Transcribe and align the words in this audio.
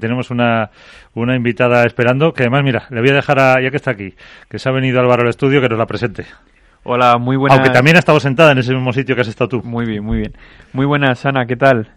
Tenemos 0.00 0.30
una, 0.30 0.70
una 1.14 1.34
invitada 1.34 1.84
esperando, 1.84 2.32
que 2.32 2.44
además, 2.44 2.62
mira, 2.62 2.86
le 2.90 3.00
voy 3.00 3.10
a 3.10 3.14
dejar 3.14 3.40
a, 3.40 3.60
ya 3.60 3.72
que 3.72 3.76
está 3.78 3.90
aquí, 3.90 4.14
que 4.48 4.60
se 4.60 4.68
ha 4.68 4.72
venido 4.72 5.00
Álvaro 5.00 5.22
al 5.22 5.28
estudio, 5.28 5.60
que 5.60 5.68
nos 5.68 5.76
la 5.76 5.86
presente. 5.86 6.24
Hola, 6.84 7.18
muy 7.18 7.36
buenas. 7.36 7.58
Aunque 7.58 7.72
también 7.72 7.96
ha 7.96 7.98
estado 7.98 8.20
sentada 8.20 8.52
en 8.52 8.58
ese 8.58 8.72
mismo 8.72 8.92
sitio 8.92 9.16
que 9.16 9.22
has 9.22 9.28
estado 9.28 9.48
tú. 9.48 9.62
Muy 9.64 9.86
bien, 9.86 10.04
muy 10.04 10.18
bien. 10.18 10.34
Muy 10.72 10.86
buenas, 10.86 11.26
Ana, 11.26 11.46
¿qué 11.46 11.56
tal? 11.56 11.88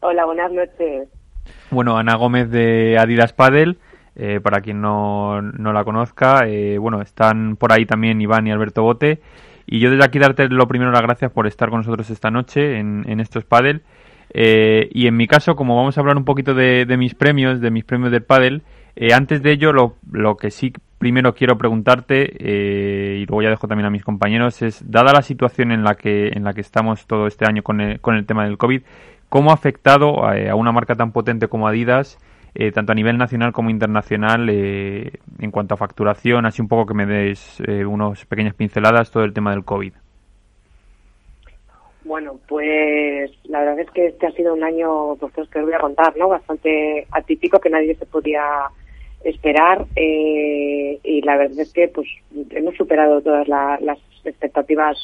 Hola, 0.00 0.24
buenas 0.24 0.52
noches. 0.52 1.06
Bueno, 1.70 1.98
Ana 1.98 2.14
Gómez 2.16 2.50
de 2.50 2.96
Adidas 2.98 3.34
Padel, 3.34 3.76
eh, 4.16 4.40
para 4.42 4.62
quien 4.62 4.80
no, 4.80 5.42
no 5.42 5.74
la 5.74 5.84
conozca, 5.84 6.46
eh, 6.46 6.78
bueno, 6.78 7.02
están 7.02 7.56
por 7.56 7.74
ahí 7.74 7.84
también 7.84 8.22
Iván 8.22 8.46
y 8.46 8.52
Alberto 8.52 8.84
Bote. 8.84 9.20
Y 9.66 9.80
yo 9.80 9.90
desde 9.90 10.06
aquí 10.06 10.18
darte 10.18 10.48
lo 10.48 10.66
primero 10.66 10.90
las 10.90 11.02
gracias 11.02 11.30
por 11.30 11.46
estar 11.46 11.68
con 11.68 11.80
nosotros 11.80 12.08
esta 12.08 12.30
noche 12.30 12.78
en, 12.78 13.04
en 13.06 13.20
estos 13.20 13.44
Padel. 13.44 13.82
Eh, 14.34 14.88
y 14.92 15.06
en 15.06 15.16
mi 15.16 15.26
caso, 15.26 15.54
como 15.54 15.76
vamos 15.76 15.96
a 15.96 16.00
hablar 16.00 16.16
un 16.16 16.24
poquito 16.24 16.54
de, 16.54 16.86
mis 16.98 17.14
premios, 17.14 17.60
de 17.60 17.70
mis 17.70 17.84
premios 17.84 18.10
del 18.10 18.22
pádel, 18.22 18.62
eh, 18.96 19.12
antes 19.12 19.42
de 19.42 19.52
ello, 19.52 19.72
lo, 19.72 20.36
que 20.36 20.50
sí 20.50 20.72
primero 20.98 21.34
quiero 21.34 21.58
preguntarte, 21.58 22.32
eh, 22.38 23.18
y 23.20 23.26
luego 23.26 23.42
ya 23.42 23.50
dejo 23.50 23.68
también 23.68 23.86
a 23.86 23.90
mis 23.90 24.04
compañeros, 24.04 24.62
es, 24.62 24.88
dada 24.90 25.12
la 25.12 25.22
situación 25.22 25.72
en 25.72 25.84
la 25.84 25.94
que, 25.94 26.28
en 26.28 26.44
la 26.44 26.54
que 26.54 26.60
estamos 26.62 27.06
todo 27.06 27.26
este 27.26 27.44
año 27.46 27.62
con 27.62 27.80
el, 27.80 28.00
con 28.00 28.14
el 28.14 28.24
tema 28.24 28.44
del 28.44 28.56
COVID, 28.56 28.82
¿cómo 29.28 29.50
ha 29.50 29.54
afectado 29.54 30.24
a, 30.24 30.54
una 30.54 30.72
marca 30.72 30.94
tan 30.94 31.12
potente 31.12 31.48
como 31.48 31.68
Adidas, 31.68 32.18
tanto 32.74 32.92
a 32.92 32.94
nivel 32.94 33.16
nacional 33.16 33.52
como 33.52 33.70
internacional, 33.70 34.48
en 34.48 35.50
cuanto 35.50 35.74
a 35.74 35.78
facturación? 35.78 36.46
Así 36.46 36.60
un 36.60 36.68
poco 36.68 36.86
que 36.86 36.94
me 36.94 37.06
des 37.06 37.60
unas 37.86 38.24
pequeñas 38.26 38.54
pinceladas 38.54 39.10
todo 39.10 39.24
el 39.24 39.32
tema 39.32 39.52
del 39.52 39.64
COVID. 39.64 39.94
Bueno, 42.04 42.40
pues 42.48 43.30
la 43.44 43.60
verdad 43.60 43.80
es 43.80 43.90
que 43.90 44.06
este 44.06 44.26
ha 44.26 44.32
sido 44.32 44.54
un 44.54 44.64
año, 44.64 45.16
pues 45.16 45.32
que 45.48 45.58
os 45.60 45.64
voy 45.64 45.74
a 45.74 45.78
contar, 45.78 46.16
¿no? 46.16 46.28
Bastante 46.28 47.06
atípico 47.12 47.60
que 47.60 47.70
nadie 47.70 47.94
se 47.94 48.06
podía 48.06 48.42
esperar 49.22 49.86
eh, 49.94 50.98
y 51.04 51.22
la 51.22 51.36
verdad 51.36 51.60
es 51.60 51.72
que 51.72 51.86
pues 51.86 52.08
hemos 52.50 52.74
superado 52.76 53.20
todas 53.20 53.46
las 53.46 53.98
expectativas 54.24 54.98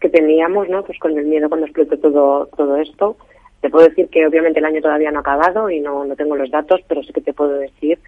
que 0.00 0.08
teníamos, 0.08 0.68
¿no? 0.68 0.82
Pues 0.84 0.98
con 0.98 1.16
el 1.16 1.26
miedo 1.26 1.48
cuando 1.48 1.66
explotó 1.66 1.96
todo 1.98 2.46
todo 2.56 2.76
esto. 2.76 3.16
Te 3.60 3.70
puedo 3.70 3.86
decir 3.86 4.08
que 4.08 4.26
obviamente 4.26 4.58
el 4.58 4.64
año 4.64 4.82
todavía 4.82 5.12
no 5.12 5.18
ha 5.18 5.20
acabado 5.20 5.70
y 5.70 5.78
no, 5.78 6.04
no 6.04 6.16
tengo 6.16 6.34
los 6.34 6.50
datos, 6.50 6.80
pero 6.88 7.04
sí 7.04 7.12
que 7.12 7.20
te 7.20 7.32
puedo 7.32 7.52
decir 7.52 8.00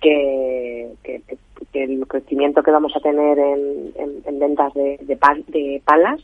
que, 0.00 0.88
el 1.72 2.06
crecimiento 2.06 2.62
que 2.62 2.70
vamos 2.70 2.94
a 2.94 3.00
tener 3.00 3.38
en, 3.38 3.92
en, 4.24 4.38
ventas 4.38 4.72
de, 4.74 4.98
de, 5.00 5.18
de 5.48 5.82
palas 5.84 6.20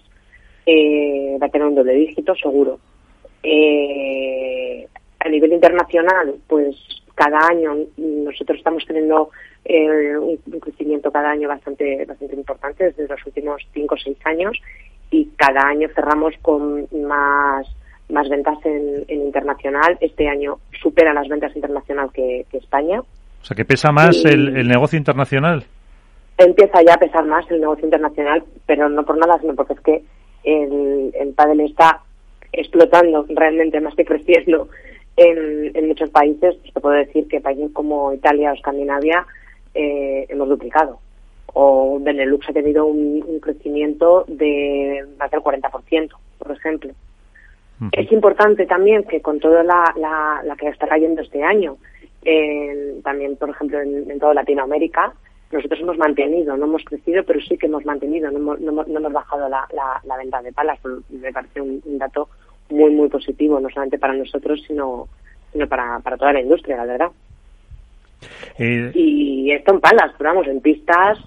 eh, 0.70 1.38
va 1.40 1.46
a 1.46 1.48
tener 1.48 1.66
un 1.66 1.74
doble 1.74 1.94
dígito 1.94 2.34
seguro. 2.34 2.78
Eh, 3.42 4.86
a 5.18 5.28
nivel 5.30 5.54
internacional, 5.54 6.34
pues 6.46 6.76
cada 7.14 7.38
año 7.48 7.74
nosotros 7.96 8.58
estamos 8.58 8.84
teniendo 8.86 9.30
eh, 9.64 10.16
un, 10.18 10.36
crecimiento 10.60 11.10
cada 11.10 11.30
año 11.30 11.48
bastante 11.48 12.04
bastante 12.04 12.34
importante 12.34 12.84
desde 12.84 13.08
los 13.08 13.24
últimos 13.26 13.66
cinco 13.72 13.94
o 13.94 13.98
seis 13.98 14.18
años 14.24 14.58
y 15.10 15.30
cada 15.36 15.66
año 15.66 15.88
cerramos 15.94 16.34
con 16.42 16.86
más 16.92 17.66
más 18.10 18.28
ventas 18.28 18.58
en, 18.64 19.04
internacional. 19.08 19.96
Este 20.00 20.28
año 20.28 20.58
supera 20.82 21.14
las 21.14 21.28
ventas 21.28 21.56
internacional 21.56 22.10
que, 22.12 22.44
España. 22.52 23.00
O 23.00 23.44
sea, 23.44 23.54
que 23.54 23.64
pesa 23.64 23.90
más 23.90 24.22
el, 24.26 24.54
el, 24.54 24.68
negocio 24.68 24.98
internacional. 24.98 25.64
Empieza 26.36 26.82
ya 26.82 26.94
a 26.94 26.98
pesar 26.98 27.24
más 27.24 27.50
el 27.50 27.60
negocio 27.60 27.84
internacional, 27.86 28.44
pero 28.66 28.90
no 28.90 29.02
por 29.04 29.16
nada, 29.16 29.38
sino 29.40 29.54
porque 29.54 29.72
es 29.72 29.80
que 29.80 30.02
el, 30.48 31.12
el 31.14 31.32
pádel 31.34 31.60
está 31.60 32.02
explotando 32.52 33.26
realmente 33.28 33.80
más 33.80 33.94
que 33.94 34.04
creciendo 34.04 34.68
en, 35.16 35.76
en 35.76 35.88
muchos 35.88 36.10
países, 36.10 36.56
pues 36.56 36.72
te 36.72 36.80
puedo 36.80 36.94
decir 36.94 37.26
que 37.28 37.40
países 37.40 37.70
como 37.72 38.12
Italia 38.12 38.52
o 38.52 38.54
Escandinavia 38.54 39.26
eh, 39.74 40.26
hemos 40.28 40.48
duplicado. 40.48 41.00
O 41.54 41.98
Benelux 42.00 42.48
ha 42.48 42.52
tenido 42.52 42.86
un, 42.86 43.40
crecimiento 43.40 44.24
de 44.28 45.04
más 45.18 45.30
del 45.30 45.40
40%, 45.40 46.10
por 46.38 46.52
ejemplo. 46.52 46.92
Es 47.92 48.10
importante 48.10 48.66
también 48.66 49.04
que 49.04 49.22
con 49.22 49.38
toda 49.38 49.62
la, 49.62 49.94
la, 49.96 50.56
que 50.56 50.68
está 50.68 50.88
cayendo 50.88 51.22
este 51.22 51.42
año, 51.44 51.76
también, 53.04 53.36
por 53.36 53.50
ejemplo, 53.50 53.80
en, 53.80 54.10
en 54.10 54.18
toda 54.18 54.34
Latinoamérica, 54.34 55.14
nosotros 55.50 55.80
hemos 55.80 55.96
mantenido, 55.96 56.56
no 56.56 56.66
hemos 56.66 56.84
crecido, 56.84 57.24
pero 57.24 57.40
sí 57.40 57.56
que 57.56 57.66
hemos 57.66 57.84
mantenido, 57.84 58.30
no 58.30 58.38
hemos, 58.38 58.60
no 58.60 58.84
hemos 58.84 59.12
bajado 59.12 59.48
la, 59.48 59.66
la, 60.04 60.16
venta 60.16 60.42
de 60.42 60.52
palas. 60.52 60.78
Me 61.08 61.32
parece 61.32 61.60
un, 61.60 61.80
dato 61.98 62.28
muy, 62.70 62.90
muy 62.90 63.08
positivo, 63.08 63.58
no 63.58 63.68
solamente 63.70 63.98
para 63.98 64.14
nosotros, 64.14 64.62
sino, 64.66 65.08
sino 65.52 65.66
para, 65.66 66.00
para 66.00 66.18
toda 66.18 66.34
la 66.34 66.40
industria, 66.40 66.76
la 66.76 66.84
verdad. 66.84 67.10
Eh, 68.58 68.90
y 68.94 69.50
esto 69.52 69.72
en 69.72 69.80
palas, 69.80 70.12
pero 70.18 70.30
vamos, 70.30 70.46
en 70.48 70.60
pistas, 70.60 71.18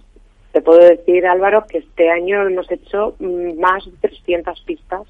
te 0.52 0.62
puedo 0.62 0.80
decir, 0.80 1.26
Álvaro, 1.26 1.66
que 1.68 1.80
este 1.80 2.09
año 2.09 2.48
hemos 2.48 2.70
hecho 2.70 3.16
más 3.20 3.86
de 3.86 4.09
300 4.09 4.62
pistas 4.62 5.03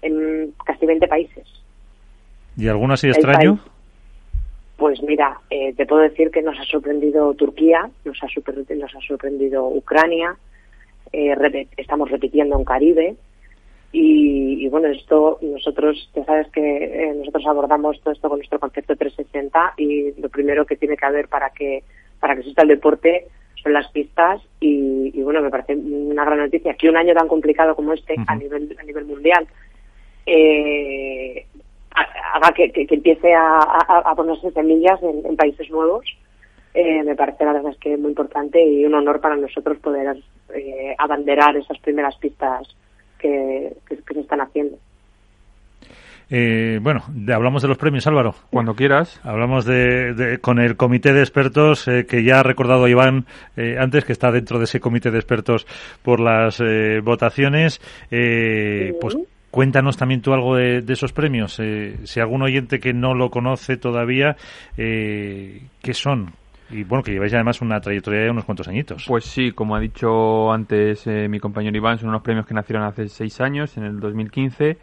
en 0.00 0.52
casi 0.64 0.86
20 0.86 1.06
países. 1.06 1.46
¿Y 2.56 2.68
alguna 2.68 2.94
así 2.94 3.08
extraño? 3.08 3.60
Pues 4.82 5.00
mira, 5.00 5.38
eh, 5.48 5.72
te 5.76 5.86
puedo 5.86 6.02
decir 6.02 6.32
que 6.32 6.42
nos 6.42 6.58
ha 6.58 6.64
sorprendido 6.64 7.32
Turquía, 7.34 7.88
nos 8.04 8.18
ha, 8.20 8.26
nos 8.74 8.96
ha 8.96 9.00
sorprendido 9.06 9.68
Ucrania, 9.68 10.36
eh, 11.12 11.68
estamos 11.76 12.10
repitiendo 12.10 12.58
en 12.58 12.64
Caribe 12.64 13.14
y, 13.92 14.68
bueno, 14.70 14.88
esto 14.88 15.38
nosotros, 15.40 16.10
ya 16.16 16.24
sabes 16.24 16.48
que 16.48 16.60
eh, 16.60 17.14
nosotros 17.14 17.46
abordamos 17.46 18.00
todo 18.00 18.12
esto 18.12 18.28
con 18.28 18.38
nuestro 18.38 18.58
concepto 18.58 18.96
360 18.96 19.74
y 19.76 20.20
lo 20.20 20.28
primero 20.28 20.66
que 20.66 20.74
tiene 20.74 20.96
que 20.96 21.06
haber 21.06 21.28
para 21.28 21.50
que 21.50 21.84
para 22.18 22.34
que 22.34 22.40
exista 22.40 22.62
el 22.62 22.68
deporte 22.68 23.28
son 23.62 23.74
las 23.74 23.88
pistas 23.92 24.42
y, 24.58 25.22
bueno, 25.22 25.42
me 25.42 25.50
parece 25.50 25.76
una 25.76 26.24
gran 26.24 26.38
noticia 26.40 26.74
que 26.74 26.88
un 26.88 26.96
año 26.96 27.14
tan 27.14 27.28
complicado 27.28 27.76
como 27.76 27.92
este 27.92 28.16
a 28.26 28.34
nivel 28.34 28.76
a 28.80 28.82
nivel 28.82 29.04
mundial. 29.04 29.46
Eh, 30.26 31.46
haga 31.94 32.52
que, 32.52 32.70
que, 32.72 32.94
empiece 32.94 33.34
a, 33.34 33.58
a, 33.58 34.14
ponerse 34.14 34.50
semillas 34.52 35.00
en, 35.02 35.36
países 35.36 35.70
nuevos. 35.70 36.04
Eh, 36.74 37.02
me 37.04 37.14
parece 37.14 37.44
la 37.44 37.52
verdad 37.52 37.72
es 37.72 37.78
que 37.78 37.96
muy 37.98 38.10
importante 38.10 38.64
y 38.64 38.84
un 38.86 38.94
honor 38.94 39.20
para 39.20 39.36
nosotros 39.36 39.78
poder 39.78 40.16
eh, 40.54 40.94
abanderar 40.96 41.54
esas 41.56 41.78
primeras 41.80 42.16
pistas 42.16 42.66
que, 43.18 43.76
se 43.88 44.20
están 44.20 44.40
haciendo. 44.40 44.78
Eh, 46.30 46.78
bueno, 46.80 47.02
hablamos 47.34 47.60
de 47.60 47.68
los 47.68 47.76
premios, 47.76 48.06
Álvaro. 48.06 48.34
Cuando 48.50 48.74
quieras. 48.74 49.20
Hablamos 49.22 49.66
de, 49.66 50.38
con 50.40 50.58
el 50.60 50.78
comité 50.78 51.12
de 51.12 51.20
expertos 51.20 51.84
que 51.84 52.24
ya 52.24 52.40
ha 52.40 52.42
recordado 52.42 52.88
Iván 52.88 53.26
antes, 53.78 54.06
que 54.06 54.12
está 54.12 54.32
dentro 54.32 54.56
de 54.56 54.64
ese 54.64 54.80
comité 54.80 55.10
de 55.10 55.18
expertos 55.18 55.66
por 56.02 56.20
las 56.20 56.62
votaciones. 57.04 57.80
Pues 58.08 59.18
Cuéntanos 59.52 59.98
también 59.98 60.22
tú 60.22 60.32
algo 60.32 60.56
de, 60.56 60.82
esos 60.88 61.12
premios. 61.12 61.60
Eh, 61.60 61.98
si 62.04 62.20
algún 62.20 62.40
oyente 62.40 62.80
que 62.80 62.94
no 62.94 63.12
lo 63.12 63.28
conoce 63.28 63.76
todavía, 63.76 64.34
eh, 64.78 65.60
¿qué 65.82 65.92
son? 65.92 66.32
Y 66.70 66.84
bueno, 66.84 67.04
que 67.04 67.12
lleváis 67.12 67.34
además 67.34 67.60
una 67.60 67.78
trayectoria 67.78 68.22
de 68.22 68.30
unos 68.30 68.46
cuantos 68.46 68.66
añitos. 68.66 69.04
Pues 69.06 69.26
sí, 69.26 69.52
como 69.52 69.76
ha 69.76 69.78
dicho 69.80 70.50
antes 70.50 71.06
eh, 71.06 71.28
mi 71.28 71.38
compañero 71.38 71.76
Iván, 71.76 71.98
son 71.98 72.08
unos 72.08 72.22
premios 72.22 72.46
que 72.46 72.54
nacieron 72.54 72.82
hace 72.84 73.08
seis 73.08 73.42
años, 73.42 73.76
en 73.76 73.84
el 73.84 74.00
2015. 74.00 74.78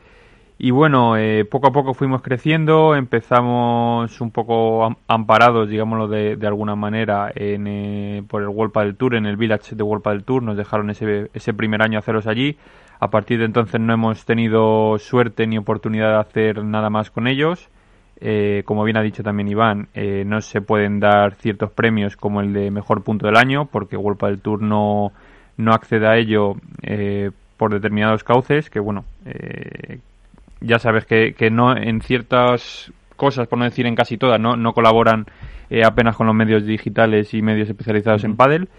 Y 0.59 0.69
bueno, 0.69 1.17
eh, 1.17 1.45
poco 1.45 1.69
a 1.69 1.71
poco 1.71 1.95
fuimos 1.95 2.21
creciendo, 2.21 2.93
empezamos 2.93 4.21
un 4.21 4.29
poco 4.29 4.95
amparados, 5.07 5.67
digámoslo 5.67 6.07
de, 6.07 6.35
de 6.35 6.45
alguna 6.45 6.75
manera, 6.75 7.31
en, 7.33 8.23
por 8.27 8.43
el 8.43 8.49
World 8.49 8.73
del 8.73 8.95
Tour, 8.97 9.15
en 9.15 9.25
el 9.25 9.35
Village 9.35 9.75
de 9.75 9.81
World 9.81 10.03
del 10.03 10.23
Tour, 10.25 10.43
nos 10.43 10.57
dejaron 10.57 10.91
ese, 10.91 11.31
ese 11.33 11.55
primer 11.55 11.81
año 11.81 11.97
hacerlos 11.97 12.27
allí 12.27 12.55
a 12.99 13.09
partir 13.09 13.39
de 13.39 13.45
entonces 13.45 13.79
no 13.79 13.93
hemos 13.93 14.25
tenido 14.25 14.97
suerte 14.99 15.47
ni 15.47 15.57
oportunidad 15.57 16.11
de 16.11 16.19
hacer 16.19 16.63
nada 16.63 16.89
más 16.89 17.09
con 17.09 17.27
ellos. 17.27 17.69
Eh, 18.21 18.63
como 18.65 18.83
bien 18.83 18.97
ha 18.97 19.01
dicho 19.01 19.23
también 19.23 19.47
Iván, 19.47 19.87
eh, 19.93 20.23
no 20.25 20.41
se 20.41 20.59
pueden 20.59 20.99
dar 20.99 21.35
ciertos 21.35 21.71
premios 21.71 22.17
como 22.17 22.41
el 22.41 22.51
de 22.51 22.69
mejor 22.69 23.01
punto 23.01 23.25
del 23.27 23.37
año, 23.37 23.65
porque 23.65 23.95
World 23.95 24.19
del 24.19 24.41
Tour 24.41 24.61
no, 24.61 25.13
no 25.55 25.71
accede 25.71 26.05
a 26.05 26.17
ello 26.17 26.55
eh, 26.81 27.31
por 27.55 27.71
determinados 27.71 28.25
cauces, 28.25 28.69
que 28.69 28.81
bueno, 28.81 29.05
ya 30.59 30.79
sabes 30.79 31.05
que, 31.05 31.33
que, 31.33 31.49
no 31.49 31.75
en 31.75 32.01
ciertas 32.01 32.91
cosas, 33.15 33.47
por 33.47 33.59
no 33.59 33.65
decir 33.65 33.85
en 33.85 33.95
casi 33.95 34.17
todas, 34.17 34.39
no, 34.39 34.57
no 34.57 34.73
colaboran 34.73 35.25
apenas 35.85 36.15
con 36.15 36.27
los 36.27 36.35
medios 36.35 36.65
digitales 36.65 37.33
y 37.33 37.41
medios 37.41 37.69
especializados 37.69 38.23
en 38.23 38.35
pádel. 38.35 38.69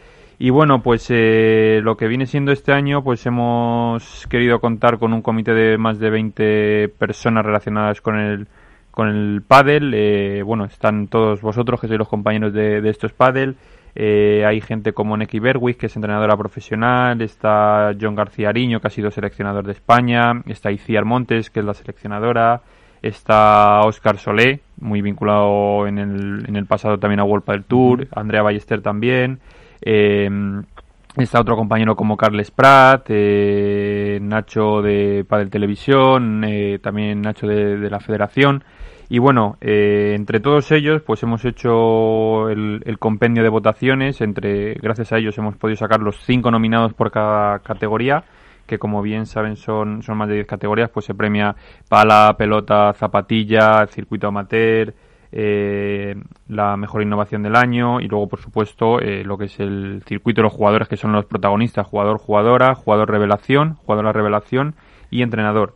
Y 0.43 0.49
bueno, 0.49 0.83
pues 0.83 1.07
eh, 1.11 1.81
lo 1.83 1.99
que 1.99 2.09
viene 2.09 2.25
siendo 2.25 2.51
este 2.51 2.73
año, 2.73 3.05
pues 3.05 3.27
hemos 3.27 4.27
querido 4.27 4.59
contar 4.59 4.99
con 4.99 5.13
un 5.13 5.21
comité 5.21 5.53
de 5.53 5.77
más 5.77 5.99
de 5.99 6.09
20 6.09 6.89
personas 6.99 7.45
relacionadas 7.45 8.01
con 8.01 8.19
el 8.19 8.49
con 8.91 9.09
el 9.09 9.43
pádel. 9.47 9.93
Eh, 9.95 10.43
bueno, 10.43 10.65
están 10.65 11.09
todos 11.09 11.43
vosotros 11.43 11.79
que 11.79 11.89
sois 11.89 11.99
los 11.99 12.09
compañeros 12.09 12.55
de, 12.55 12.81
estos 12.89 13.13
pádel. 13.13 13.57
Eh, 13.95 14.43
hay 14.47 14.63
gente 14.63 14.95
como 14.95 15.15
Neki 15.15 15.41
Berwick, 15.41 15.77
que 15.77 15.87
es 15.87 15.97
entrenadora 15.97 16.39
profesional, 16.39 17.21
está 17.21 17.95
John 18.01 18.15
García 18.15 18.49
Ariño, 18.49 18.81
que 18.81 18.87
ha 18.87 18.91
sido 18.91 19.11
seleccionador 19.11 19.67
de 19.67 19.73
España, 19.73 20.41
está 20.47 20.73
Iciar 20.73 21.05
Montes, 21.05 21.51
que 21.51 21.61
es 21.61 21.67
la 21.67 21.75
seleccionadora, 21.75 22.63
está 23.03 23.83
Oscar 23.83 24.17
Solé, 24.17 24.61
muy 24.79 25.03
vinculado 25.03 25.87
en 25.87 25.99
el, 25.99 26.45
en 26.49 26.57
el 26.57 26.65
pasado 26.65 26.99
también 26.99 27.21
a 27.21 27.25
World 27.25 27.45
del 27.45 27.65
Tour, 27.65 28.09
Andrea 28.13 28.41
Ballester 28.41 28.81
también, 28.81 29.39
está 29.83 31.41
otro 31.41 31.57
compañero 31.57 31.97
como 31.97 32.17
Carles 32.17 32.51
Prat, 32.51 33.07
eh, 33.09 34.19
Nacho 34.23 34.83
de 34.83 35.25
Padel 35.29 35.51
Televisión, 35.51 36.45
eh, 36.45 36.79
también 36.83 37.23
Nacho 37.23 37.47
de, 37.47 37.77
de, 37.79 37.91
la 37.91 38.01
Federación. 38.01 38.65
Y 39.09 39.19
bueno, 39.19 39.57
eh, 39.61 40.13
entre 40.15 40.39
todos 40.39 40.71
ellos, 40.71 41.03
pues 41.03 41.23
hemos 41.23 41.45
hecho 41.45 42.49
el, 42.49 42.83
el, 42.85 42.99
compendio 42.99 43.43
de 43.43 43.49
votaciones. 43.49 44.21
Entre, 44.21 44.75
gracias 44.75 45.13
a 45.13 45.19
ellos 45.19 45.37
hemos 45.39 45.57
podido 45.57 45.77
sacar 45.77 46.01
los 46.01 46.17
cinco 46.25 46.51
nominados 46.51 46.95
por 46.95 47.11
cada 47.11 47.59
categoría 47.61 48.25
que 48.67 48.79
como 48.79 49.03
bien 49.03 49.27
saben 49.27 49.57
son, 49.57 50.01
son 50.05 50.17
más 50.17 50.29
de 50.29 50.35
10 50.37 50.47
categorías, 50.47 50.91
pues 50.91 51.05
se 51.05 51.13
premia 51.13 51.57
pala, 51.89 52.37
pelota, 52.39 52.93
zapatilla, 52.93 53.85
circuito 53.89 54.29
amateur, 54.29 54.95
eh, 55.33 56.17
la 56.49 56.77
mejor 56.77 57.03
innovación 57.03 57.43
del 57.43 57.57
año 57.57 58.01
y 58.01 58.09
luego, 58.09 58.29
por 58.29 58.41
supuesto, 58.41 59.01
eh, 59.01 59.23
lo 59.25 59.39
que 59.39 59.45
es 59.45 59.61
el 59.61 60.03
circuito 60.07 60.41
de 60.41 60.45
los 60.45 60.53
jugadores 60.53 60.89
que 60.89 60.97
son 60.97 61.13
los 61.13 61.25
protagonistas, 61.25 61.87
jugador, 61.87 62.19
jugadora, 62.19 62.75
jugador 62.75 63.11
revelación, 63.11 63.75
jugadora 63.75 64.13
revelación 64.13 64.75
y 65.11 65.23
entrenador. 65.23 65.75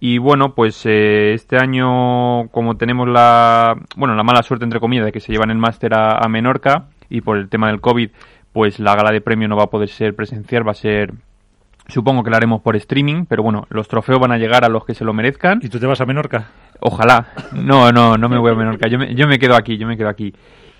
Y 0.00 0.18
bueno, 0.18 0.54
pues 0.54 0.84
eh, 0.86 1.34
este 1.34 1.58
año, 1.58 2.48
como 2.48 2.76
tenemos 2.76 3.08
la, 3.08 3.76
bueno, 3.96 4.14
la 4.14 4.22
mala 4.22 4.42
suerte, 4.42 4.64
entre 4.64 4.80
comillas, 4.80 5.04
de 5.04 5.12
que 5.12 5.20
se 5.20 5.32
llevan 5.32 5.50
el 5.50 5.58
máster 5.58 5.92
a, 5.94 6.26
Menorca 6.28 6.86
y 7.08 7.20
por 7.20 7.36
el 7.36 7.48
tema 7.48 7.68
del 7.68 7.80
COVID, 7.80 8.10
pues 8.52 8.80
la 8.80 8.96
gala 8.96 9.12
de 9.12 9.20
premio 9.20 9.48
no 9.48 9.56
va 9.56 9.64
a 9.64 9.70
poder 9.70 9.88
ser 9.88 10.14
presencial, 10.14 10.66
va 10.66 10.72
a 10.72 10.74
ser 10.74 11.12
Supongo 11.90 12.22
que 12.22 12.30
lo 12.30 12.36
haremos 12.36 12.62
por 12.62 12.76
streaming, 12.76 13.24
pero 13.26 13.42
bueno, 13.42 13.66
los 13.68 13.88
trofeos 13.88 14.20
van 14.20 14.30
a 14.30 14.38
llegar 14.38 14.64
a 14.64 14.68
los 14.68 14.84
que 14.84 14.94
se 14.94 15.04
lo 15.04 15.12
merezcan. 15.12 15.58
¿Y 15.60 15.68
tú 15.68 15.80
te 15.80 15.86
vas 15.86 16.00
a 16.00 16.06
Menorca? 16.06 16.48
Ojalá. 16.80 17.28
No, 17.52 17.90
no, 17.92 18.16
no 18.16 18.28
me 18.28 18.38
voy 18.38 18.52
a 18.52 18.54
Menorca. 18.54 18.88
Yo 18.88 18.98
me, 18.98 19.14
yo 19.14 19.26
me 19.26 19.38
quedo 19.38 19.54
aquí, 19.54 19.76
yo 19.76 19.86
me 19.86 19.96
quedo 19.96 20.08
aquí. 20.08 20.32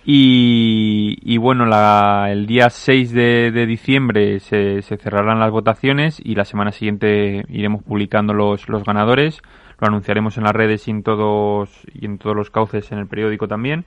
Y, 0.04 1.18
y 1.22 1.36
bueno, 1.36 1.66
la, 1.66 2.28
el 2.30 2.46
día 2.46 2.70
6 2.70 3.12
de, 3.12 3.50
de 3.52 3.66
diciembre 3.66 4.40
se, 4.40 4.80
se, 4.82 4.96
cerrarán 4.96 5.40
las 5.40 5.50
votaciones 5.50 6.20
y 6.24 6.34
la 6.34 6.46
semana 6.46 6.72
siguiente 6.72 7.44
iremos 7.48 7.82
publicando 7.82 8.32
los, 8.32 8.68
los 8.68 8.84
ganadores. 8.84 9.42
Lo 9.78 9.88
anunciaremos 9.88 10.36
en 10.38 10.44
las 10.44 10.52
redes 10.52 10.88
y 10.88 10.90
en 10.90 11.02
todos, 11.02 11.70
y 11.92 12.06
en 12.06 12.18
todos 12.18 12.34
los 12.34 12.50
cauces 12.50 12.90
en 12.92 12.98
el 12.98 13.06
periódico 13.06 13.46
también. 13.46 13.84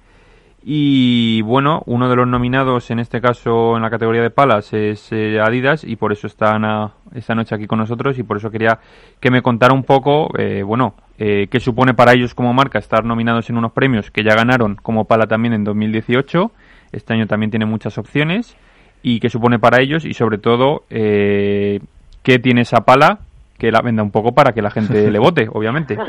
Y 0.65 1.41
bueno, 1.41 1.83
uno 1.87 2.09
de 2.09 2.15
los 2.15 2.25
nominados 2.25 2.89
en 2.89 2.99
este 2.99 3.19
caso 3.19 3.75
en 3.75 3.81
la 3.81 3.89
categoría 3.89 4.21
de 4.21 4.29
palas 4.29 4.71
es 4.71 5.11
eh, 5.11 5.41
Adidas 5.41 5.83
y 5.83 5.97
por 5.97 6.13
eso 6.13 6.25
están 6.25 6.63
a, 6.63 6.93
esta 7.13 7.35
noche 7.35 7.53
aquí 7.53 7.67
con 7.67 7.79
nosotros 7.79 8.17
y 8.17 8.23
por 8.23 8.37
eso 8.37 8.49
quería 8.49 8.79
que 9.19 9.29
me 9.29 9.41
contara 9.41 9.73
un 9.73 9.83
poco, 9.83 10.29
eh, 10.37 10.63
bueno, 10.63 10.95
eh, 11.17 11.47
qué 11.51 11.59
supone 11.59 11.93
para 11.93 12.13
ellos 12.13 12.33
como 12.33 12.53
marca 12.53 12.79
estar 12.79 13.03
nominados 13.03 13.49
en 13.49 13.57
unos 13.57 13.73
premios 13.73 14.09
que 14.09 14.23
ya 14.23 14.35
ganaron 14.35 14.75
como 14.75 15.03
pala 15.03 15.27
también 15.27 15.53
en 15.53 15.65
2018. 15.65 16.51
Este 16.93 17.13
año 17.13 17.27
también 17.27 17.49
tiene 17.49 17.65
muchas 17.65 17.97
opciones 17.97 18.55
y 19.01 19.19
qué 19.19 19.29
supone 19.29 19.59
para 19.59 19.81
ellos 19.81 20.05
y 20.05 20.13
sobre 20.13 20.37
todo 20.37 20.83
eh, 20.89 21.81
qué 22.23 22.39
tiene 22.39 22.61
esa 22.61 22.85
pala 22.85 23.19
que 23.57 23.69
la 23.69 23.81
venda 23.81 24.01
un 24.01 24.11
poco 24.11 24.31
para 24.31 24.53
que 24.53 24.61
la 24.61 24.71
gente 24.71 25.11
le 25.11 25.19
vote, 25.19 25.49
obviamente. 25.51 25.97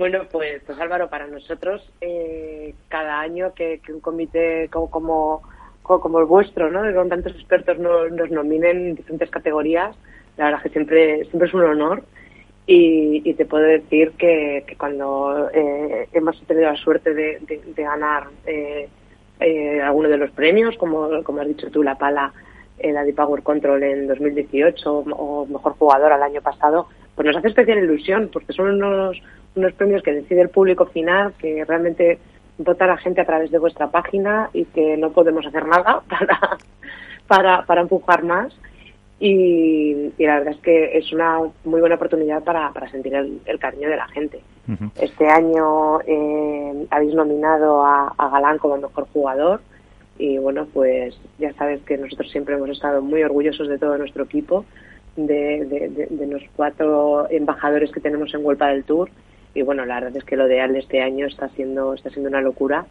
Bueno, 0.00 0.20
pues, 0.32 0.62
pues 0.64 0.80
Álvaro, 0.80 1.10
para 1.10 1.26
nosotros 1.26 1.86
eh, 2.00 2.74
cada 2.88 3.20
año 3.20 3.52
que, 3.52 3.82
que, 3.84 3.92
un 3.92 4.00
comité 4.00 4.66
como, 4.70 5.42
como, 5.82 6.18
el 6.20 6.24
vuestro, 6.24 6.70
¿no? 6.70 6.80
con 6.94 7.10
tantos 7.10 7.34
expertos 7.34 7.78
nos, 7.78 8.10
nos, 8.10 8.30
nominen 8.30 8.78
en 8.78 8.94
diferentes 8.94 9.28
categorías, 9.28 9.94
la 10.38 10.46
verdad 10.46 10.62
que 10.62 10.70
siempre, 10.70 11.26
siempre 11.26 11.48
es 11.48 11.52
un 11.54 11.64
honor. 11.64 12.02
Y, 12.66 13.20
y 13.28 13.34
te 13.34 13.44
puedo 13.44 13.64
decir 13.64 14.12
que, 14.12 14.64
que 14.66 14.74
cuando 14.76 15.50
eh, 15.52 16.08
hemos 16.14 16.40
tenido 16.46 16.72
la 16.72 16.78
suerte 16.78 17.12
de, 17.12 17.60
ganar 17.76 18.28
eh, 18.46 18.88
eh, 19.38 19.82
alguno 19.82 20.08
de 20.08 20.16
los 20.16 20.30
premios, 20.30 20.78
como, 20.78 21.22
como 21.24 21.42
has 21.42 21.48
dicho 21.48 21.70
tú, 21.70 21.82
la 21.82 21.98
pala, 21.98 22.32
eh, 22.78 22.90
la 22.90 23.04
de 23.04 23.12
Power 23.12 23.42
Control 23.42 23.82
en 23.82 24.08
2018 24.08 24.90
o 24.90 25.44
mejor 25.44 25.74
jugador 25.74 26.10
al 26.10 26.22
año 26.22 26.40
pasado, 26.40 26.88
pues 27.14 27.26
nos 27.26 27.36
hace 27.36 27.48
especial 27.48 27.84
ilusión 27.84 28.30
porque 28.32 28.54
son 28.54 28.82
unos 28.82 29.20
unos 29.54 29.72
premios 29.74 30.02
que 30.02 30.12
decide 30.12 30.42
el 30.42 30.48
público 30.48 30.86
final, 30.86 31.34
que 31.38 31.64
realmente 31.64 32.18
vota 32.58 32.86
la 32.86 32.96
gente 32.96 33.20
a 33.20 33.26
través 33.26 33.50
de 33.50 33.58
vuestra 33.58 33.90
página 33.90 34.50
y 34.52 34.64
que 34.66 34.96
no 34.96 35.10
podemos 35.10 35.46
hacer 35.46 35.66
nada 35.66 36.02
para, 36.08 36.58
para, 37.26 37.66
para 37.66 37.80
empujar 37.82 38.22
más. 38.24 38.56
Y, 39.22 40.12
y, 40.16 40.24
la 40.26 40.38
verdad 40.38 40.54
es 40.54 40.60
que 40.60 40.96
es 40.96 41.12
una 41.12 41.40
muy 41.64 41.80
buena 41.80 41.96
oportunidad 41.96 42.42
para, 42.42 42.72
para 42.72 42.90
sentir 42.90 43.14
el, 43.14 43.38
el 43.44 43.58
cariño 43.58 43.90
de 43.90 43.96
la 43.96 44.08
gente. 44.08 44.40
Uh 44.66 44.72
-huh. 44.72 44.90
Este 44.98 45.28
año 45.28 46.00
eh, 46.06 46.86
habéis 46.90 47.14
nominado 47.14 47.84
a, 47.84 48.14
a 48.16 48.30
Galán 48.30 48.56
como 48.56 48.78
mejor 48.78 49.06
jugador 49.12 49.60
y 50.16 50.38
bueno, 50.38 50.66
pues 50.72 51.18
ya 51.38 51.52
sabes 51.54 51.82
que 51.82 51.98
nosotros 51.98 52.30
siempre 52.30 52.54
hemos 52.54 52.70
estado 52.70 53.02
muy 53.02 53.22
orgullosos 53.22 53.68
de 53.68 53.78
todo 53.78 53.98
nuestro 53.98 54.24
equipo, 54.24 54.64
de, 55.16 55.66
de, 55.66 55.88
de, 55.88 56.06
de 56.06 56.26
los 56.26 56.42
cuatro 56.56 57.26
embajadores 57.30 57.90
que 57.90 58.00
tenemos 58.00 58.32
en 58.32 58.44
Huelpa 58.44 58.68
del 58.68 58.84
Tour 58.84 59.10
y 59.54 59.62
bueno, 59.62 59.84
la 59.84 60.00
verdad 60.00 60.16
es 60.16 60.24
que 60.24 60.36
lo 60.36 60.46
de 60.46 60.60
Al 60.60 60.72
de 60.72 60.80
este 60.80 61.02
año 61.02 61.26
está 61.26 61.48
siendo, 61.50 61.94
está 61.94 62.10
siendo 62.10 62.28
una 62.28 62.40
locura. 62.40 62.86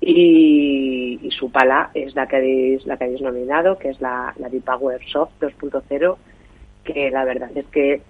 Y, 0.00 1.20
y, 1.22 1.30
su 1.30 1.52
pala 1.52 1.90
es 1.94 2.16
la 2.16 2.26
que 2.26 2.36
habéis, 2.36 2.84
la 2.86 2.96
que 2.96 3.04
habéis 3.04 3.20
nominado, 3.20 3.78
que 3.78 3.90
es 3.90 4.00
la, 4.00 4.34
la 4.36 4.48
D-Power 4.48 5.00
Soft 5.06 5.30
2.0, 5.40 6.16
que 6.82 7.10
la 7.10 7.24
verdad 7.24 7.50
es 7.54 7.66
que 7.66 8.00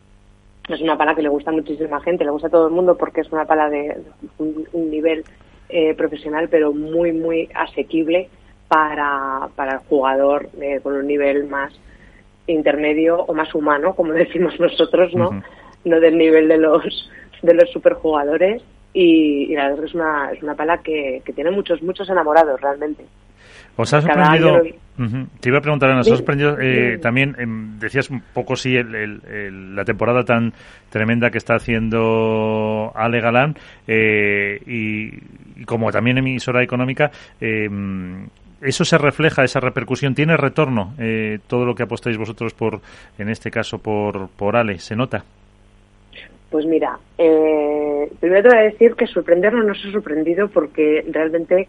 es 0.71 0.81
una 0.81 0.97
pala 0.97 1.15
que 1.15 1.21
le 1.21 1.29
gusta 1.29 1.51
a 1.51 1.55
muchísima 1.55 2.01
gente, 2.01 2.25
le 2.25 2.31
gusta 2.31 2.49
a 2.49 2.51
todo 2.51 2.69
el 2.69 2.73
mundo 2.73 2.97
porque 2.97 3.21
es 3.21 3.31
una 3.31 3.45
pala 3.45 3.69
de 3.69 3.99
un, 4.39 4.67
un 4.73 4.91
nivel 4.91 5.25
eh, 5.69 5.95
profesional, 5.95 6.49
pero 6.51 6.73
muy, 6.73 7.13
muy 7.13 7.49
asequible 7.55 8.29
para, 8.69 9.49
para 9.57 9.75
el 9.75 9.79
jugador 9.81 10.49
eh, 10.61 10.81
con 10.83 10.95
un 10.95 11.07
nivel 11.07 11.45
más 11.45 11.73
intermedio 12.47 13.23
o 13.23 13.35
más 13.35 13.55
humano, 13.55 13.95
como 13.95 14.13
decimos 14.13 14.59
nosotros, 14.61 15.15
¿no? 15.15 15.29
Uh 15.29 15.33
-huh. 15.33 15.45
No 15.85 16.01
del 16.01 16.17
nivel 16.17 16.47
de 16.49 16.59
los 16.59 17.11
de 17.43 17.55
los 17.55 17.71
superjugadores 17.71 18.63
y, 18.95 19.53
y 19.53 19.55
la 19.55 19.69
verdad 19.69 19.79
es 19.79 19.81
que 19.81 19.87
es 19.87 19.95
una, 19.95 20.31
es 20.33 20.43
una 20.43 20.55
pala 20.55 20.79
que, 20.79 21.21
que 21.25 21.33
tiene 21.33 21.51
muchos, 21.51 21.83
muchos 21.83 22.09
enamorados 22.09 22.61
realmente. 22.61 23.05
¿Os 23.77 23.93
ha 23.95 24.03
sorprendido? 24.03 24.63
Uh 24.99 25.03
-huh. 25.03 25.27
Te 25.41 25.49
iba 25.49 25.59
a 25.59 25.63
preguntar, 25.63 25.91
Ana, 25.91 26.01
¿os 26.01 26.13
ha 26.13 26.17
sorprendido 26.17 26.59
eh, 26.61 26.99
también? 26.99 27.31
Eh, 27.39 27.47
decías 27.81 28.11
un 28.11 28.23
poco, 28.35 28.55
sí, 28.55 28.77
el, 28.77 28.95
el, 28.95 29.23
el, 29.27 29.75
la 29.75 29.85
temporada 29.85 30.23
tan 30.25 30.53
tremenda 30.91 31.31
que 31.31 31.39
está 31.39 31.55
haciendo 31.55 32.93
Ale 32.95 33.21
Galán 33.21 33.55
eh, 33.87 34.61
y, 34.67 35.07
y, 35.61 35.65
como 35.65 35.91
también 35.91 36.19
emisora 36.19 36.63
económica. 36.63 37.11
¿Eso 38.61 38.85
se 38.85 38.99
refleja, 38.99 39.43
esa 39.43 39.59
repercusión? 39.59 40.15
¿Tiene 40.15 40.37
retorno 40.37 40.95
eh, 40.99 41.39
todo 41.49 41.65
lo 41.65 41.75
que 41.75 41.83
apostáis 41.83 42.17
vosotros 42.19 42.53
por, 42.55 42.81
en 43.19 43.29
este 43.31 43.51
caso, 43.51 43.79
por, 43.79 44.29
por 44.29 44.57
Ale? 44.57 44.79
¿Se 44.79 44.95
nota? 44.95 45.25
Pues 46.53 46.67
mira, 46.67 46.99
eh, 47.17 48.13
primero 48.21 48.43
te 48.43 48.49
voy 48.51 48.59
a 48.59 48.71
decir 48.71 48.95
que 48.95 49.07
sorprendernos 49.07 49.65
no 49.65 49.75
se 49.75 49.89
ha 49.89 49.93
sorprendido 49.93 50.49
porque 50.49 51.03
realmente 51.09 51.67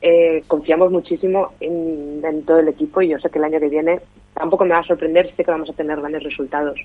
eh, 0.00 0.42
confiamos 0.48 0.90
muchísimo 0.90 1.52
en, 1.60 2.42
todo 2.46 2.60
el 2.60 2.68
equipo 2.68 3.02
y 3.02 3.08
yo 3.08 3.18
sé 3.18 3.28
que 3.28 3.38
el 3.38 3.44
año 3.44 3.60
que 3.60 3.68
viene 3.68 4.00
tampoco 4.32 4.64
me 4.64 4.70
va 4.70 4.78
a 4.78 4.84
sorprender, 4.84 5.30
sé 5.36 5.44
que 5.44 5.50
vamos 5.50 5.68
a 5.68 5.74
tener 5.74 6.00
grandes 6.00 6.22
resultados. 6.22 6.80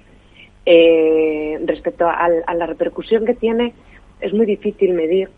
Eh, 0.65 1.57
respecto 1.63 2.05
a, 2.05 2.27
la 2.27 2.65
repercusión 2.65 3.25
que 3.25 3.33
tiene, 3.33 3.73
es 4.19 4.33
muy 4.33 4.45
difícil 4.45 4.93
medir 4.93 5.29